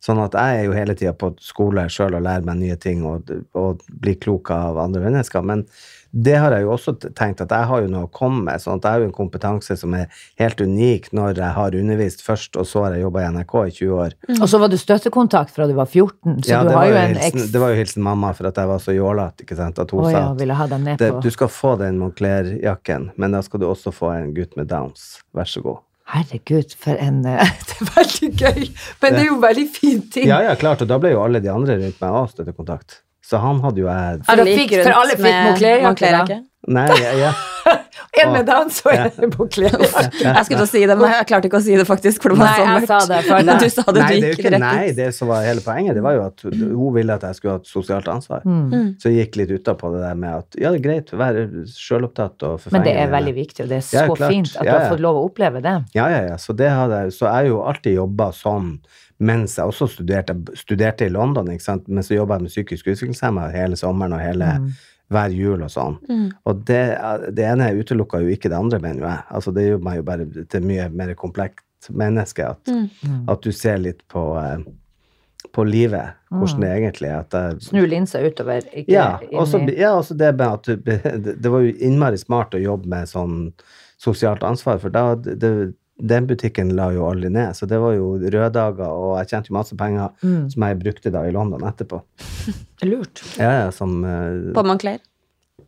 [0.03, 3.05] Sånn at jeg er jo hele tida på skole sjøl og lærer meg nye ting
[3.05, 5.41] og, og blir klok av andre mennesker.
[5.43, 5.65] Men
[6.13, 8.61] det har jeg jo også tenkt at jeg har jo noe å komme med.
[8.61, 12.23] sånn at jeg har jo en kompetanse som er helt unik når jeg har undervist
[12.23, 14.17] først, og så har jeg jobba i NRK i 20 år.
[14.39, 16.99] Og så var du støttekontakt fra du var 14, så Ja, du har jo jo
[17.01, 19.45] en hilsen, det var jo hilsen mamma for at jeg var så jålete.
[19.45, 21.51] ikke sant, At hun oh, sa ja, at ville ha ned det, på du skal
[21.51, 25.23] få den Moncler-jakken, men da skal du også få en gutt med downs.
[25.33, 25.81] Vær så god.
[26.13, 28.67] Herregud, for en eh, Det er veldig gøy,
[29.01, 30.27] men det er jo veldig fin ting.
[30.29, 33.01] Ja, ja, klart, og da ble jo alle de andre rundt meg også støttekontakt.
[33.23, 36.41] Så han hadde jo jeg Alle fikk- for alle fikk med Moncler-jakke.
[36.73, 37.33] Nei, ja, ja.
[38.13, 39.07] En med dans og Ja.
[39.25, 39.73] en på klær.
[39.73, 42.29] Jeg skulle til å si det, men jeg klarte ikke å si det faktisk, for
[42.35, 42.87] det var Nei, så mørkt.
[42.91, 43.45] sa det før.
[43.47, 44.95] Men du sa det, nei, du gikk ikke, rett nei, ut.
[44.99, 47.61] det som var hele poenget, det var jo at hun ville at jeg skulle ha
[47.63, 48.45] et sosialt ansvar.
[48.45, 48.91] Mm.
[49.01, 51.45] Så jeg gikk litt utapå det der med at ja, det er greit å være
[51.73, 52.77] sjølopptatt og forfengelig.
[52.77, 54.89] Men det er veldig viktig, og det er så ja, fint at du Ja, har
[54.93, 55.75] fått lov å oppleve det.
[55.97, 56.37] Ja, ja, ja.
[56.37, 58.75] Så, det hadde så jeg har jo alltid jobba sånn
[59.23, 61.87] mens jeg også studerte, studerte i London, ikke sant?
[61.87, 64.69] men så jobba jeg med psykisk utviklingshemma hele sommeren og hele Mm.
[65.13, 65.97] hver jul og sånn.
[66.09, 66.29] Mm.
[66.49, 66.79] Og det,
[67.37, 69.23] det ene utelukka jo ikke det andre, mener jo jeg.
[69.37, 71.61] Altså, det gjør meg jo bare til mye mer komplekt
[71.91, 73.27] menneske at, Mm.
[73.29, 74.63] at du ser litt på, eh,
[75.53, 77.19] på livet, hvordan det egentlig er.
[77.19, 81.41] At jeg, Snu linsa utover, ikke ja, også, ja, også det med at du, det,
[81.43, 83.51] det var jo innmari smart å jobbe med sånn
[84.01, 88.15] sosialt ansvar, for da det, den butikken la jo aldri ned, så det var jo
[88.17, 90.49] røde dager, og jeg tjente jo masse penger Mm.
[90.51, 92.01] som jeg brukte da i London etterpå.
[92.89, 93.21] Lurt.
[93.39, 94.97] Ja, ja, som uh, På Moncler.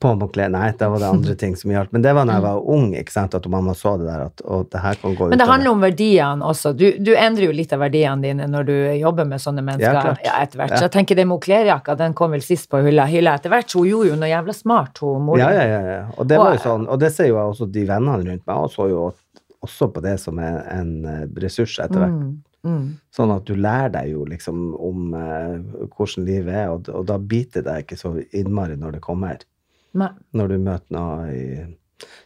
[0.02, 0.50] på Moncler.
[0.52, 1.94] Nei, da var det andre ting som hjalp.
[1.96, 4.42] Men det var da jeg var ung, ikke sant, at mamma så det der, at
[4.44, 5.52] og det her kan gå Men det utover.
[5.54, 6.74] handler om verdiene også.
[6.76, 10.18] Du, du endrer jo litt av verdiene dine når du jobber med sånne mennesker.
[10.26, 10.74] Ja, etter hvert.
[10.76, 10.82] Ja.
[10.82, 13.70] Så jeg tenker det Moncler-jakka, den kom vel sist på hylla, hylla etter hvert.
[13.72, 15.46] Så hun gjorde jo noe jævla smart, hun mora.
[15.48, 16.04] Ja, ja, ja, ja.
[16.18, 18.56] Og det var jo sånn, og det ser jo jeg også de vennene rundt meg,
[18.58, 19.06] og så jo
[19.66, 22.16] også på det som er en eh, ressurs etter hvert.
[22.16, 22.36] Mm,
[22.66, 22.86] mm.
[23.16, 25.56] Sånn at du lærer deg jo liksom om eh,
[25.96, 29.44] hvordan livet er, og, og da biter det deg ikke så innmari når det kommer.
[29.96, 30.12] Nei.
[30.36, 31.46] Når du møter noe i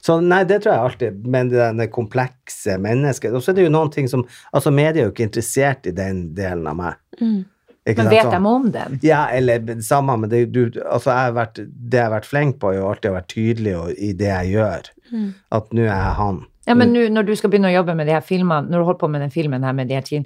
[0.01, 3.73] Så nei, det tror jeg alltid, men det komplekse mennesket Og så er det jo
[3.75, 6.97] noen ting som Altså, media er jo ikke interessert i den delen av meg.
[7.21, 7.43] Mm.
[7.89, 8.15] Ikke Men sant?
[8.15, 8.97] vet de om den?
[9.05, 12.27] Ja, eller det samme, men det, du, altså jeg har vært, det jeg har vært
[12.29, 14.89] flink på, er jo alltid å være tydelig og- i det jeg gjør.
[15.11, 15.29] Mm.
[15.57, 16.41] At nå er jeg han.
[16.69, 18.85] Ja, men nå når du skal begynne å jobbe med de her filmene, når du
[18.91, 20.25] holder på med den filmen her med de her tien-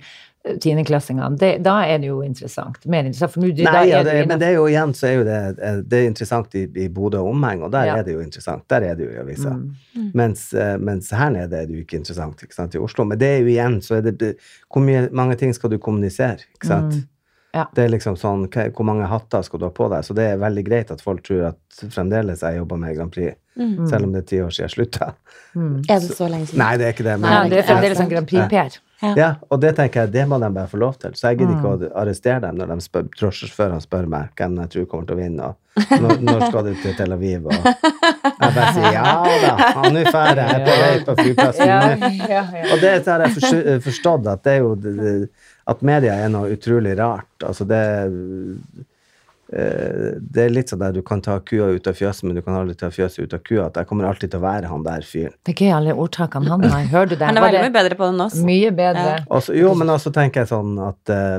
[0.60, 2.78] tiendeklassingene, det- da er det jo interessant.
[2.86, 4.92] Mer interessant, for nå, du- da Nei, ja, det, du men det er jo igjen
[4.94, 7.86] så er jo det, eh, det er interessant i, i Bodø og omheng, og der
[7.86, 7.96] Ja.
[7.98, 8.68] er det jo interessant.
[8.68, 9.50] Der er det jo i avisa.
[9.56, 10.12] Mm.
[10.14, 13.06] Mens, eh, mens her nede er det jo ikke interessant ikke sant, i Oslo.
[13.06, 14.38] Men det er jo igjen så er det, det
[14.70, 16.40] Hvor mye, mange ting skal du kommunisere?
[16.56, 16.94] ikke sant?
[16.94, 17.08] Mm.
[17.54, 17.68] Ja.
[17.76, 20.02] Det er liksom sånn Hvor mange hatter skal du ha på deg?
[20.08, 23.36] Så det er veldig greit at folk tror at fremdeles jeg jobber med Grand Prix,
[23.54, 23.86] Mm.
[23.88, 25.08] selv om det er ti år siden jeg slutta.
[25.94, 26.58] Er det så lenge siden?
[26.58, 27.20] Nei, det er ikke det.
[27.22, 28.80] Men, Ja, det er fremdeles en Grand Prix-Per.
[29.20, 31.12] Ja, og det tenker jeg, det må de bare få lov til.
[31.14, 31.84] Så jeg gidder ikke Mm.
[31.84, 35.20] å arrestere dem når de spør, drosjesjåførene spør meg hvem jeg tror kommer til å
[35.20, 35.56] vinne, og
[36.02, 39.04] når, når skal du til Tel Aviv, og jeg bare sier ja
[39.44, 41.68] da, han nå drar jeg, jeg er på vei på flyplassen.
[41.68, 42.74] Ja, ja, ja.
[42.74, 45.30] Og det har jeg forstått, at det er jo det, det,
[45.70, 47.30] at media er noe utrolig rart.
[47.46, 47.84] Altså det
[49.54, 52.42] eh, det er litt sånn der du kan ta kua ut av fjøset, men du
[52.42, 53.68] kan aldri ta fjøset ut av kua.
[53.68, 55.36] At jeg kommer alltid til å være han der fyren.
[55.46, 56.88] Det er gøy, alle ordtakene han har.
[56.90, 57.28] Hører du det?
[57.30, 58.40] Han er veldig mye bedre på det enn oss.
[58.50, 59.08] Mye bedre.
[59.12, 59.24] Ja.
[59.40, 61.38] Også, jo, men også tenker jeg sånn at eh,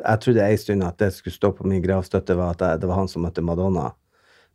[0.00, 2.90] Jeg trodde en stund at det skulle stå på min gravstøtte, var at jeg, det
[2.90, 3.90] var han som møtte Madonna.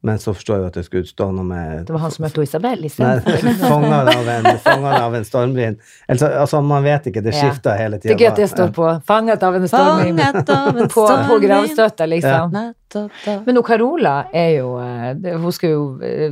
[0.06, 2.26] Men så forstår jeg jo at det skulle stå noe med Det var han som
[2.28, 3.48] møtte Isabel istedenfor.
[3.74, 5.80] av en, av en stormvind.
[6.08, 7.50] Altså, altså, man vet ikke, det Ja.
[7.80, 8.12] hele tida.
[8.12, 10.46] Det er gøy at det står på 'Fanget av en stormvind'
[10.96, 12.54] på, på gravstøtta, liksom.
[12.54, 13.40] Ja.
[13.46, 16.32] Men hun Carola er jo eh, det, Hun skal jo eh,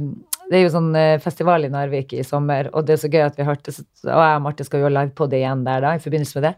[0.51, 3.25] Det er jo sånn eh, festival i Narvik i sommer, og det er så gøy
[3.25, 5.95] at vi hørte Og jeg og Marte skal jo live på det igjen der, da,
[5.97, 6.53] i forbindelse med det.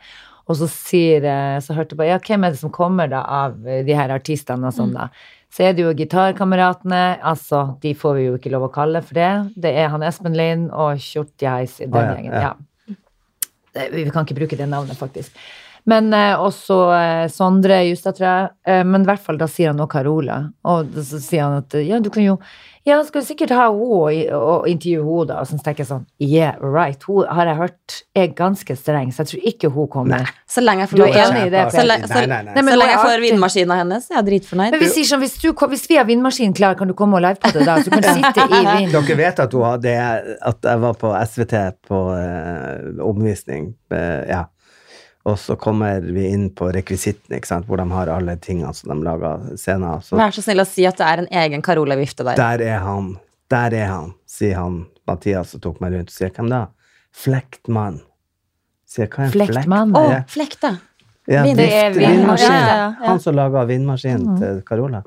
[0.45, 1.23] Og så sier
[1.63, 4.67] Så hørte jeg bare Ja, hvem er det som kommer, da, av de her artistene
[4.67, 5.09] og sånn, da?
[5.55, 9.15] Så er det jo Gitarkameratene, altså, de får vi jo ikke lov å kalle for
[9.15, 9.31] det.
[9.55, 12.33] Det er han Espen Lind og Kjortjeis i den ah, ja, gjengen.
[12.33, 12.49] ja.
[12.51, 13.85] Ja.
[13.91, 15.35] Vi kan ikke bruke det navnet, faktisk.
[15.85, 18.53] Men eh, også eh, Sondre Justad, tror jeg.
[18.67, 20.39] Eh, men i hvert fall da sier han nå Carola.
[20.65, 22.39] Og så sier han at ja, du kan jo
[22.85, 25.37] Ja, skal du sikkert ha henne og, intervjue henne, da.
[25.41, 27.01] Og så tenker jeg sånn Yeah, right.
[27.05, 30.25] Hun har jeg hørt er ganske streng, så jeg tror ikke hun kommer.
[30.25, 30.35] Nei.
[30.49, 32.55] Så lenge jeg får er enig i det, Så, le, så, Nei, nei, nei.
[32.57, 34.73] Nei, så lenge jeg får vindmaskina hennes, er jeg dritfornøyd.
[34.77, 37.25] Men vi sier sånn, hvis, du, hvis vi har vindmaskinen klar, kan du komme og
[37.25, 37.77] livepodde da?
[37.81, 38.93] Så du kan sitte i vind.
[38.97, 39.95] Dere vet at, hun hadde,
[40.53, 41.55] at jeg var på SVT
[41.89, 43.73] på eh, omvisning.
[43.93, 44.45] eh, ja.
[45.25, 49.57] Og så kommer vi inn på rekvisitten, hvor de har alle tingene som de lager
[49.57, 49.95] scener.
[49.97, 50.03] av.
[50.19, 52.35] Vær så snill å si at det er en egen Carola-vifte der.
[52.37, 53.15] der er han.
[53.49, 56.09] Der er han, sier han Mathias og tok meg rundt.
[56.13, 56.67] Sier hvem da?
[57.13, 58.01] Flektmann.
[58.89, 59.51] Sier hva er en flekt?
[59.53, 59.91] Flektmann?
[59.97, 60.21] Å, Ja.
[60.29, 60.77] flekk, da.
[61.27, 62.49] Ja, Vind- Det er vindmaskin.
[62.51, 63.07] Ja, ja, ja.
[63.07, 65.03] Han som laga vindmaskinen til Carola.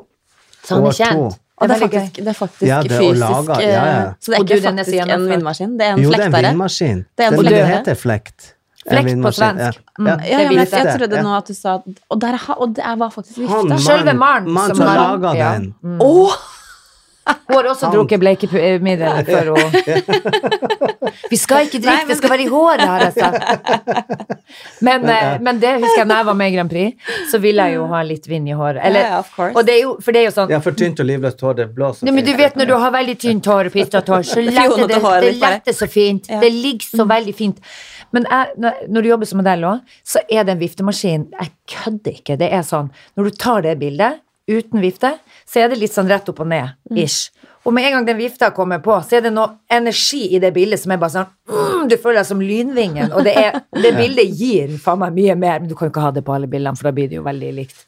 [0.64, 1.39] Så han er kjent.
[1.61, 4.03] Og det er faktisk, det er faktisk Ja, det er fysisk lage- ja, ja.
[4.09, 6.19] eh, Så det er Og du, ikke faktisk en vindmaskin, det er en Jo, det
[6.21, 7.07] er en vindmaskin.
[7.16, 8.55] Det er en det, det heter flekt.
[8.91, 9.62] Flekt på svensk.
[9.64, 9.70] ja.
[9.99, 10.07] Mm.
[10.07, 10.14] Ja.
[10.24, 11.22] Ja, ja, men jeg, jeg trodde Ja.
[11.22, 11.78] nå at du sa
[12.11, 13.78] Og, der, er og det var faktisk vifta.
[13.78, 15.59] Selve Maren som har- laga ja.
[15.59, 15.99] Mm.
[16.01, 16.32] Åh!
[17.49, 19.76] Hun har også drukket bleikemiddel før hun
[21.33, 24.45] Vi skal ikke drikke, det skal være i håret, har jeg sagt.
[24.85, 27.66] Men, eh, men det husker jeg når jeg var med i Grand Prix, så ville
[27.68, 28.81] jeg jo ha litt vind i håret.
[28.85, 29.18] Eller,
[29.49, 31.59] og det er jo, for det er jo sånn Ja, for tynt og livløst hår,
[31.61, 34.29] det blåser Nei, men du vet når du har veldig tynt hår og pistete hår,
[34.29, 36.29] så letter det, det letter så fint.
[36.29, 37.61] Det ligger så veldig fint.
[38.14, 42.22] Men jeg, når du jobber som modell òg, så er det en viftemaskin Jeg kødder
[42.22, 42.39] ikke.
[42.41, 45.14] Det er sånn Når du tar det bildet uten vifte,
[45.49, 47.28] så er det litt sånn rett opp og ned, ish.
[47.68, 50.51] Og med en gang den vifta kommer på, så er det noe energi i det
[50.57, 53.90] bildet som er bare sånn mm, Du føler deg som lynvingen, og det, er, det
[53.96, 55.61] bildet gir faen meg mye mer.
[55.61, 57.26] Men du kan jo ikke ha det på alle bildene, for da blir det jo
[57.26, 57.84] veldig likt.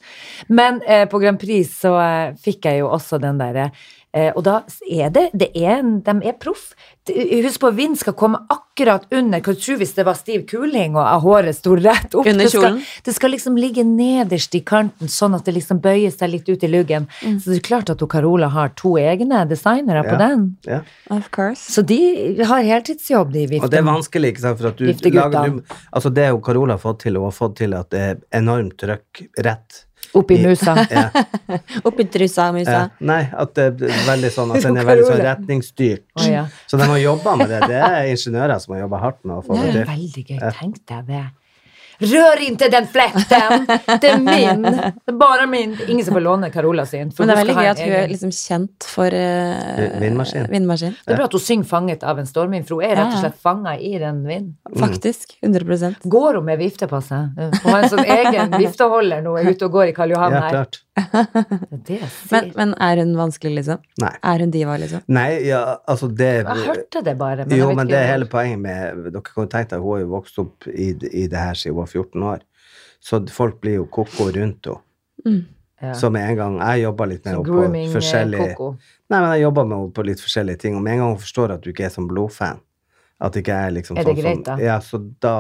[0.52, 4.42] Men eh, på Grand Prix så eh, fikk jeg jo også den derre eh, Og
[4.42, 4.56] da
[4.90, 6.72] er det, det er De er proff.
[7.11, 9.40] Husk på, vind skal komme akkurat under.
[9.40, 12.26] Hva tror du hvis det var stiv kuling og håret sto rett opp?
[12.26, 16.12] Under det skal, det skal liksom ligge nederst i kanten, sånn at det liksom bøyer
[16.14, 17.08] seg litt ut i luggen.
[17.22, 20.46] Så det er klart at Carola har to egne designere på den.
[20.68, 20.82] Ja.
[21.11, 21.62] Of course.
[21.72, 22.00] Så de
[22.46, 26.11] har heltidsjobb, de Og det er vanskelig, ikke sant, for at du lager du, Altså,
[26.14, 29.24] det jo Carola har fått til, hun har fått til at det er enormt trøkk
[29.46, 29.84] rett.
[30.14, 30.74] Oppi musa.
[30.90, 31.04] Ja.
[31.88, 32.70] Oppi trusa, musa.
[32.72, 36.06] Ja, nei, at det er veldig sånn at den er veldig sånn retningsstyrt.
[36.18, 36.46] Å, ja.
[36.70, 37.61] Så de har jobba med det.
[37.70, 40.40] Det er ingeniører som har jobba hardt med å få Det det er veldig gøy.
[40.58, 41.24] Tenk deg det.
[42.01, 43.66] Rør ikke den fletten!
[44.01, 44.62] Det er min!
[44.64, 45.74] Det er bare min.
[45.86, 47.11] Ingen som får låne Carola sin.
[47.12, 50.48] for Men det er veldig gøy at hun er liksom kjent for uh, Vindmaskin.
[50.51, 50.96] vindmaskin.
[51.05, 53.20] Det er bra at hun synger 'Fanget av en stormvind', for hun er rett og
[53.20, 54.57] slett fanga i den vinden.
[54.80, 55.36] Faktisk.
[55.42, 57.36] 100 Går hun med vifte på seg?
[57.36, 60.32] Hun har en sånn egen vifteholder når hun er ute og går i Karl Johan
[60.32, 60.46] her.
[60.48, 60.80] Ja, klart.
[62.30, 63.78] Men, men er hun vanskelig, liksom?
[64.03, 64.11] Nei.
[64.32, 65.03] Er hun diva, liksom?
[65.12, 67.46] Nei, ja, altså det jeg hørte det bare.
[67.46, 70.03] Men Jo, men det er hele poenget med Dere kan jo tenke deg, hun har
[70.05, 72.44] jo vokst opp i, i det her siden hun var 14 år.
[73.01, 75.40] Så folk blir jo koko rundt henne.
[75.80, 75.94] ja.
[75.96, 78.72] Så med en gang Jeg jobber litt med henne på eh, forskjellige koko.
[79.11, 81.22] Nei, men jeg jobber med henne på litt forskjellige ting, og med en gang hun
[81.22, 82.61] forstår at du ikke er som blodfan
[83.20, 84.59] At ikke jeg liksom Er det sånn greit, som da?
[84.64, 85.34] Ja, så da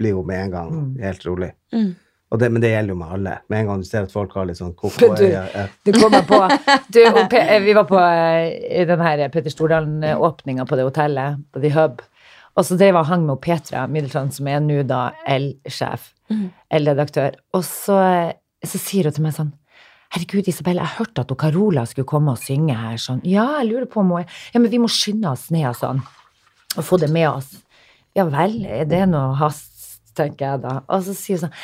[0.00, 0.92] blir hun med en gang Mm.
[1.02, 1.50] helt rolig.
[1.72, 1.94] Mm.
[2.32, 3.32] Og det, men det gjelder jo med alle.
[3.52, 5.44] Med en gang du ser at folk har litt sånn koko du- ja.
[5.84, 6.38] Du kommer på
[6.88, 11.72] du, eh, Vi var på eh, den her Petter Stordalen-åpninga på det hotellet, på The
[11.76, 12.00] Hub.
[12.56, 16.10] Og så drev han og hang med Petra Middelstrand, som er nå da L-sjef,
[16.72, 17.36] L-redaktør.
[17.56, 17.98] Og så,
[18.64, 19.52] så sier hun til meg sånn
[20.12, 22.98] Herregud, Isabel, jeg hørte at hun Carola skulle komme og synge her.
[23.00, 25.78] Sånn, ja, jeg lurer på om hun Ja, men vi må skynde oss ned og
[25.78, 26.02] sånn.
[26.76, 27.48] Og få det med oss.
[28.16, 29.70] Ja vel, er det noe hast,
[30.16, 30.74] tenker jeg da.
[30.92, 31.56] Og så sier hun sånn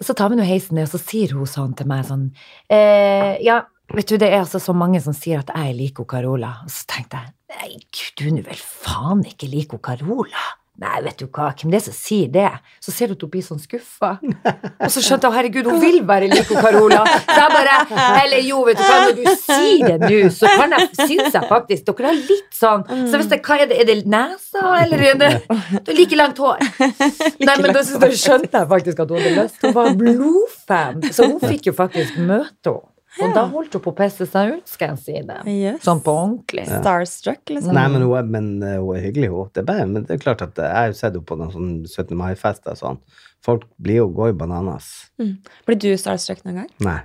[0.00, 2.26] så tar vi nå heisen ned, og så sier hun sånn til meg sånn
[2.72, 3.60] eh, Ja,
[3.94, 6.56] vet du, det er altså så mange som sier at jeg liker lik Carola.
[6.66, 10.46] Og så tenkte jeg nei, gud, du er nå vel faen ikke liker Carola.
[10.74, 12.48] Nei, vet du hva, hvem det er som sier det?
[12.82, 14.16] Så ser du at hun blir sånn skuffa.
[14.18, 17.04] Og så skjønte jeg herregud, hun vil være like Carola.
[17.28, 17.76] Så jeg bare
[18.24, 21.46] Eller jo, vet du hva, når du sier det nå, så kan jeg, syns jeg
[21.50, 25.04] faktisk Dere har litt sånn Så hvis det, hva er det, er det nesa, eller
[25.12, 25.30] er det,
[25.76, 26.64] det er like langt hår?
[26.80, 29.62] Nei, men da skjønte jeg faktisk at hun hadde lyst.
[29.62, 31.06] Hun var blodfan.
[31.14, 32.90] Så hun fikk jo faktisk møte henne.
[33.22, 35.36] Og da holdt hun på å pisse seg ut, skal jeg si det.
[35.50, 35.82] Yes.
[35.86, 36.64] Sånn på ordentlig.
[36.66, 37.74] Starstruck, liksom.
[37.76, 39.50] Nei, men hun er, men eh, hun er hyggelig, hun.
[39.54, 41.38] Det er bare, men det er klart at eh, jeg har jo sett henne på
[41.38, 42.14] noen sånn 17.
[42.18, 43.02] mai-fester og sånn.
[43.44, 44.88] Folk blir jo går i bananas.
[45.22, 45.36] Mm.
[45.68, 46.70] Blir du starstruck noen gang?
[46.86, 47.00] Nei.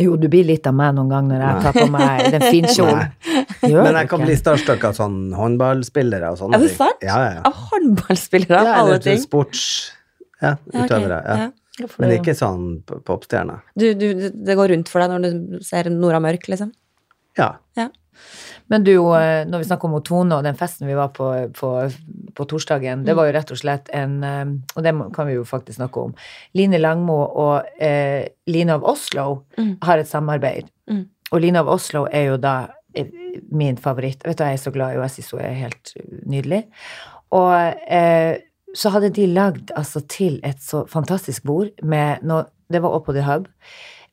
[0.00, 3.10] Jo, du blir litt av meg noen gang når jeg tar på meg den finkjolen.
[3.60, 6.64] Men jeg kan bli starstruck av sånn håndballspillere og sånne ting.
[6.64, 6.78] Er det ting.
[6.78, 7.02] sant?
[7.04, 7.42] Ja, ja, ja.
[7.50, 9.22] Av håndballspillere, av ja alle ting?
[9.22, 9.64] sports...
[9.90, 9.96] Ja,
[10.40, 11.16] Ja, ok, utøvere.
[11.20, 11.50] Ja.
[11.80, 11.86] Ja.
[11.88, 12.68] Hvorfor Men ikke sånn
[13.08, 13.60] popstjerne.
[13.78, 16.72] Du, du, det går rundt for deg når du ser Nora Mørk, liksom?
[17.38, 17.54] Ja.
[18.70, 21.26] Men du, eh, når vi snakker om Tone og den festen vi var på
[21.56, 21.70] på,
[22.36, 25.44] på torsdagen, det var jo rett og slett en eh, Og det kan vi jo
[25.48, 26.12] faktisk snakke om.
[26.54, 29.72] Line Langmo og eh, Line of Oslo Mm.
[29.82, 30.68] har et samarbeid.
[30.90, 31.02] Mm.
[31.32, 33.10] Og Line of Oslo er jo da eh,
[33.50, 34.22] min favoritt.
[34.26, 35.08] Vet du, jeg er så glad i henne.
[35.08, 35.92] Jeg syns hun er helt
[36.26, 36.62] nydelig.
[37.32, 37.52] Og
[37.90, 38.38] eh,
[38.76, 43.10] så hadde de lagd altså til et så fantastisk bord med noe Det var oppå
[43.16, 43.48] The Hub.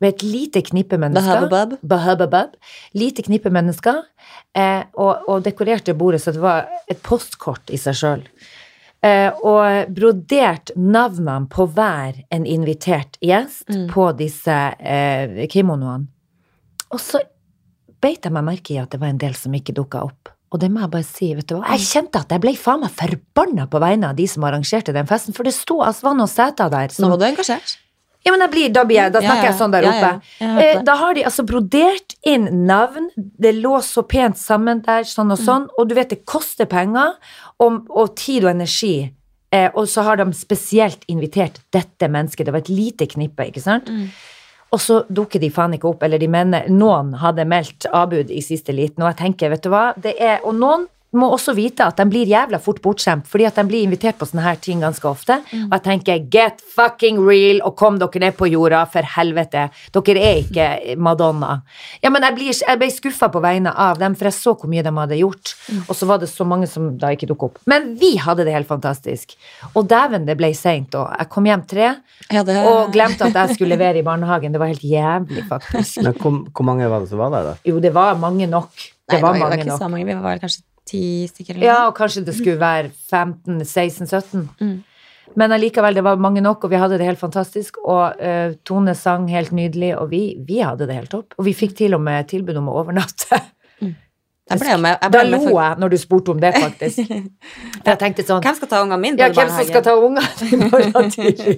[0.01, 1.28] Med et lite knippe mennesker.
[1.45, 1.76] Bahababab.
[1.86, 2.55] Bahababab.
[2.97, 3.99] Lite knippe mennesker.
[4.58, 8.24] Eh, og, og dekorerte bordet så det var et postkort i seg sjøl.
[9.05, 13.88] Eh, og brodert navnene på hver en invitert gjest Mm.
[13.93, 16.08] på disse eh, kimonoene.
[16.89, 17.22] Og så
[18.01, 20.30] beit jeg meg merke i at det var en del som ikke dukka opp.
[20.53, 21.65] Og det må jeg bare si, vet du hva.
[21.75, 25.09] Jeg kjente at jeg ble faen meg forbanna på vegne av de som arrangerte den
[25.09, 27.75] festen, for det sto altså noen seter der Nå som var du engasjert.
[28.25, 30.07] Ja, men blir, da, blir jeg, da snakker ja, jeg sånn der oppe.
[30.43, 30.53] ja.
[30.59, 35.29] Eh, da har de altså brodert inn navn, det lå så pent sammen der, sånn
[35.29, 35.35] Mm.
[35.35, 37.13] og sånn, og du vet det koster penger,
[37.59, 39.11] og, og tid og energi.
[39.51, 43.63] Eh, og så har de spesielt invitert dette mennesket, det var et lite knippe, ikke
[43.63, 43.87] sant?
[43.87, 44.09] Mm.
[44.76, 48.41] Og så dukker de faen ikke opp, eller de mener Noen hadde meldt avbud i
[48.43, 51.86] siste liten, og jeg tenker, vet du hva, det er Og noen må også vite
[51.88, 54.82] at de blir jævla fort bortskjemt, fordi at de blir invitert på sånne her ting
[54.84, 55.38] ganske ofte.
[55.55, 59.70] Og jeg tenker, get fucking real, og kom dere ned på jorda, for helvete.
[59.95, 61.62] Dere er ikke Madonna.
[62.03, 64.70] Ja, men jeg, blir, jeg ble skuffa på vegne av dem, for jeg så hvor
[64.72, 65.53] mye de hadde gjort.
[65.88, 67.64] Og så var det så mange som da ikke dukket opp.
[67.72, 69.38] Men vi hadde det helt fantastisk.
[69.74, 71.93] Og dæven, det ble seint, og jeg kom hjem tre.
[72.34, 74.51] Ja, det, Og glemte at jeg skulle levere i barnehagen.
[74.51, 76.03] Det var helt jævlig, faktisk.
[76.03, 77.58] Men hvor, hvor mange var det som var der, da?
[77.66, 78.74] Jo, det var mange nok.
[79.08, 79.80] Det Nei, var det var mange ikke nok.
[79.80, 80.05] så mange.
[80.10, 81.55] Vi var kanskje ti stykker.
[81.57, 84.47] eller Ja, og kanskje det skulle være 15-16-17.
[84.61, 84.77] Mm.
[85.38, 87.77] Men allikevel, det var mange nok, og vi hadde det helt fantastisk.
[87.83, 91.35] Og uh, Tone sang helt nydelig, og vi, vi hadde det helt topp.
[91.38, 93.41] Og vi fikk til og med tilbud om å overnatte.
[94.47, 94.95] Jeg ble med.
[95.03, 95.57] Jeg Da lo for...
[95.59, 97.11] jeg når du spurte om det, faktisk.
[97.83, 99.19] For jeg tenkte sånn Hvem skal ta ungene mine?
[99.19, 101.57] Ja, hvem som skal ta ungene i morgen tidlig?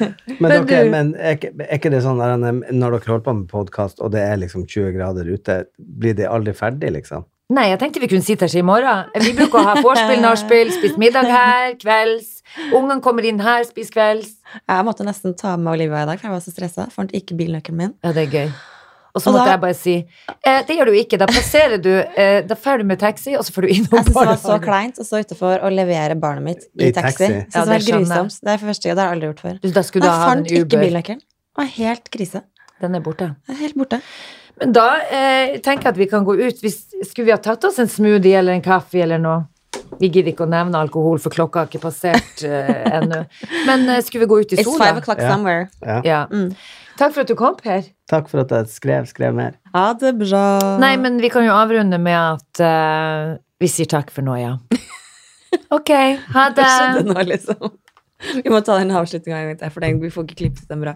[0.00, 1.36] Men, Men dere, du- men er,
[1.68, 4.96] er ikke det sånn når dere holder på med podkast, og det er liksom 20
[4.96, 7.28] grader ute, blir det aldri ferdig, liksom?
[7.52, 9.10] Nei, jeg tenkte vi kunne sitte her i morgen.
[9.20, 12.38] Vi bruker å ha vorspiel, nachspiel, spise middag her, kvelds.
[12.72, 14.30] Ungene kommer inn her, spiser kvelds.
[14.64, 16.86] Jeg måtte nesten ta med Olivia i dag, for jeg var så stressa.
[16.94, 17.92] Fant ikke bilnøkkelen min.
[18.06, 18.54] Ja, det er gøy.
[19.14, 19.92] Og så måtte da- jeg bare si
[20.42, 21.18] eh, det gjør du ikke.
[21.20, 24.06] Da passerer du eh, Da drar du med taxi, og så får du innom Jeg
[24.08, 27.28] synes det var så kleint å stå utenfor og levere barnet mitt i, I taxi.
[27.28, 27.28] taxi.
[27.54, 28.40] Ja, det det.
[28.40, 28.96] Det er for første gang.
[28.96, 29.60] Det har jeg aldri gjort før.
[29.76, 31.20] Da skulle du Jeg ha en fant ikke bilnøkkelen.
[31.20, 32.42] Det var helt krise.
[32.82, 33.30] Den er borte.
[33.48, 34.00] Er helt borte.
[34.60, 36.62] Men da eh, tenker jeg at vi kan gå ut.
[36.62, 39.42] Hvis, skulle vi ha tatt oss en smoothie eller en kaffe eller noe?
[39.98, 43.20] Vi gidder ikke å nevne alkohol, for klokka har ikke passert uh, ennå.
[43.68, 45.68] Men uh, skulle vi gå ut i It's five o'clock somewhere.
[45.82, 46.00] Ja.
[46.06, 46.20] Ja.
[46.30, 46.54] Mm.
[46.98, 47.86] Takk for at du kom, Per.
[48.10, 49.56] Takk for at jeg skrev, skrev mer.
[49.74, 50.44] Ha det bra.
[50.82, 54.56] Nei, men vi kan jo avrunde med at uh, vi sier takk for nå, ja.
[55.74, 55.90] Ok,
[56.34, 56.66] ha det.
[56.66, 57.10] Jeg det.
[57.10, 57.74] nå, liksom?
[58.42, 60.82] Vi må ta den avslutninga en gang til, for den, vi får ikke klippet den
[60.82, 60.94] bra.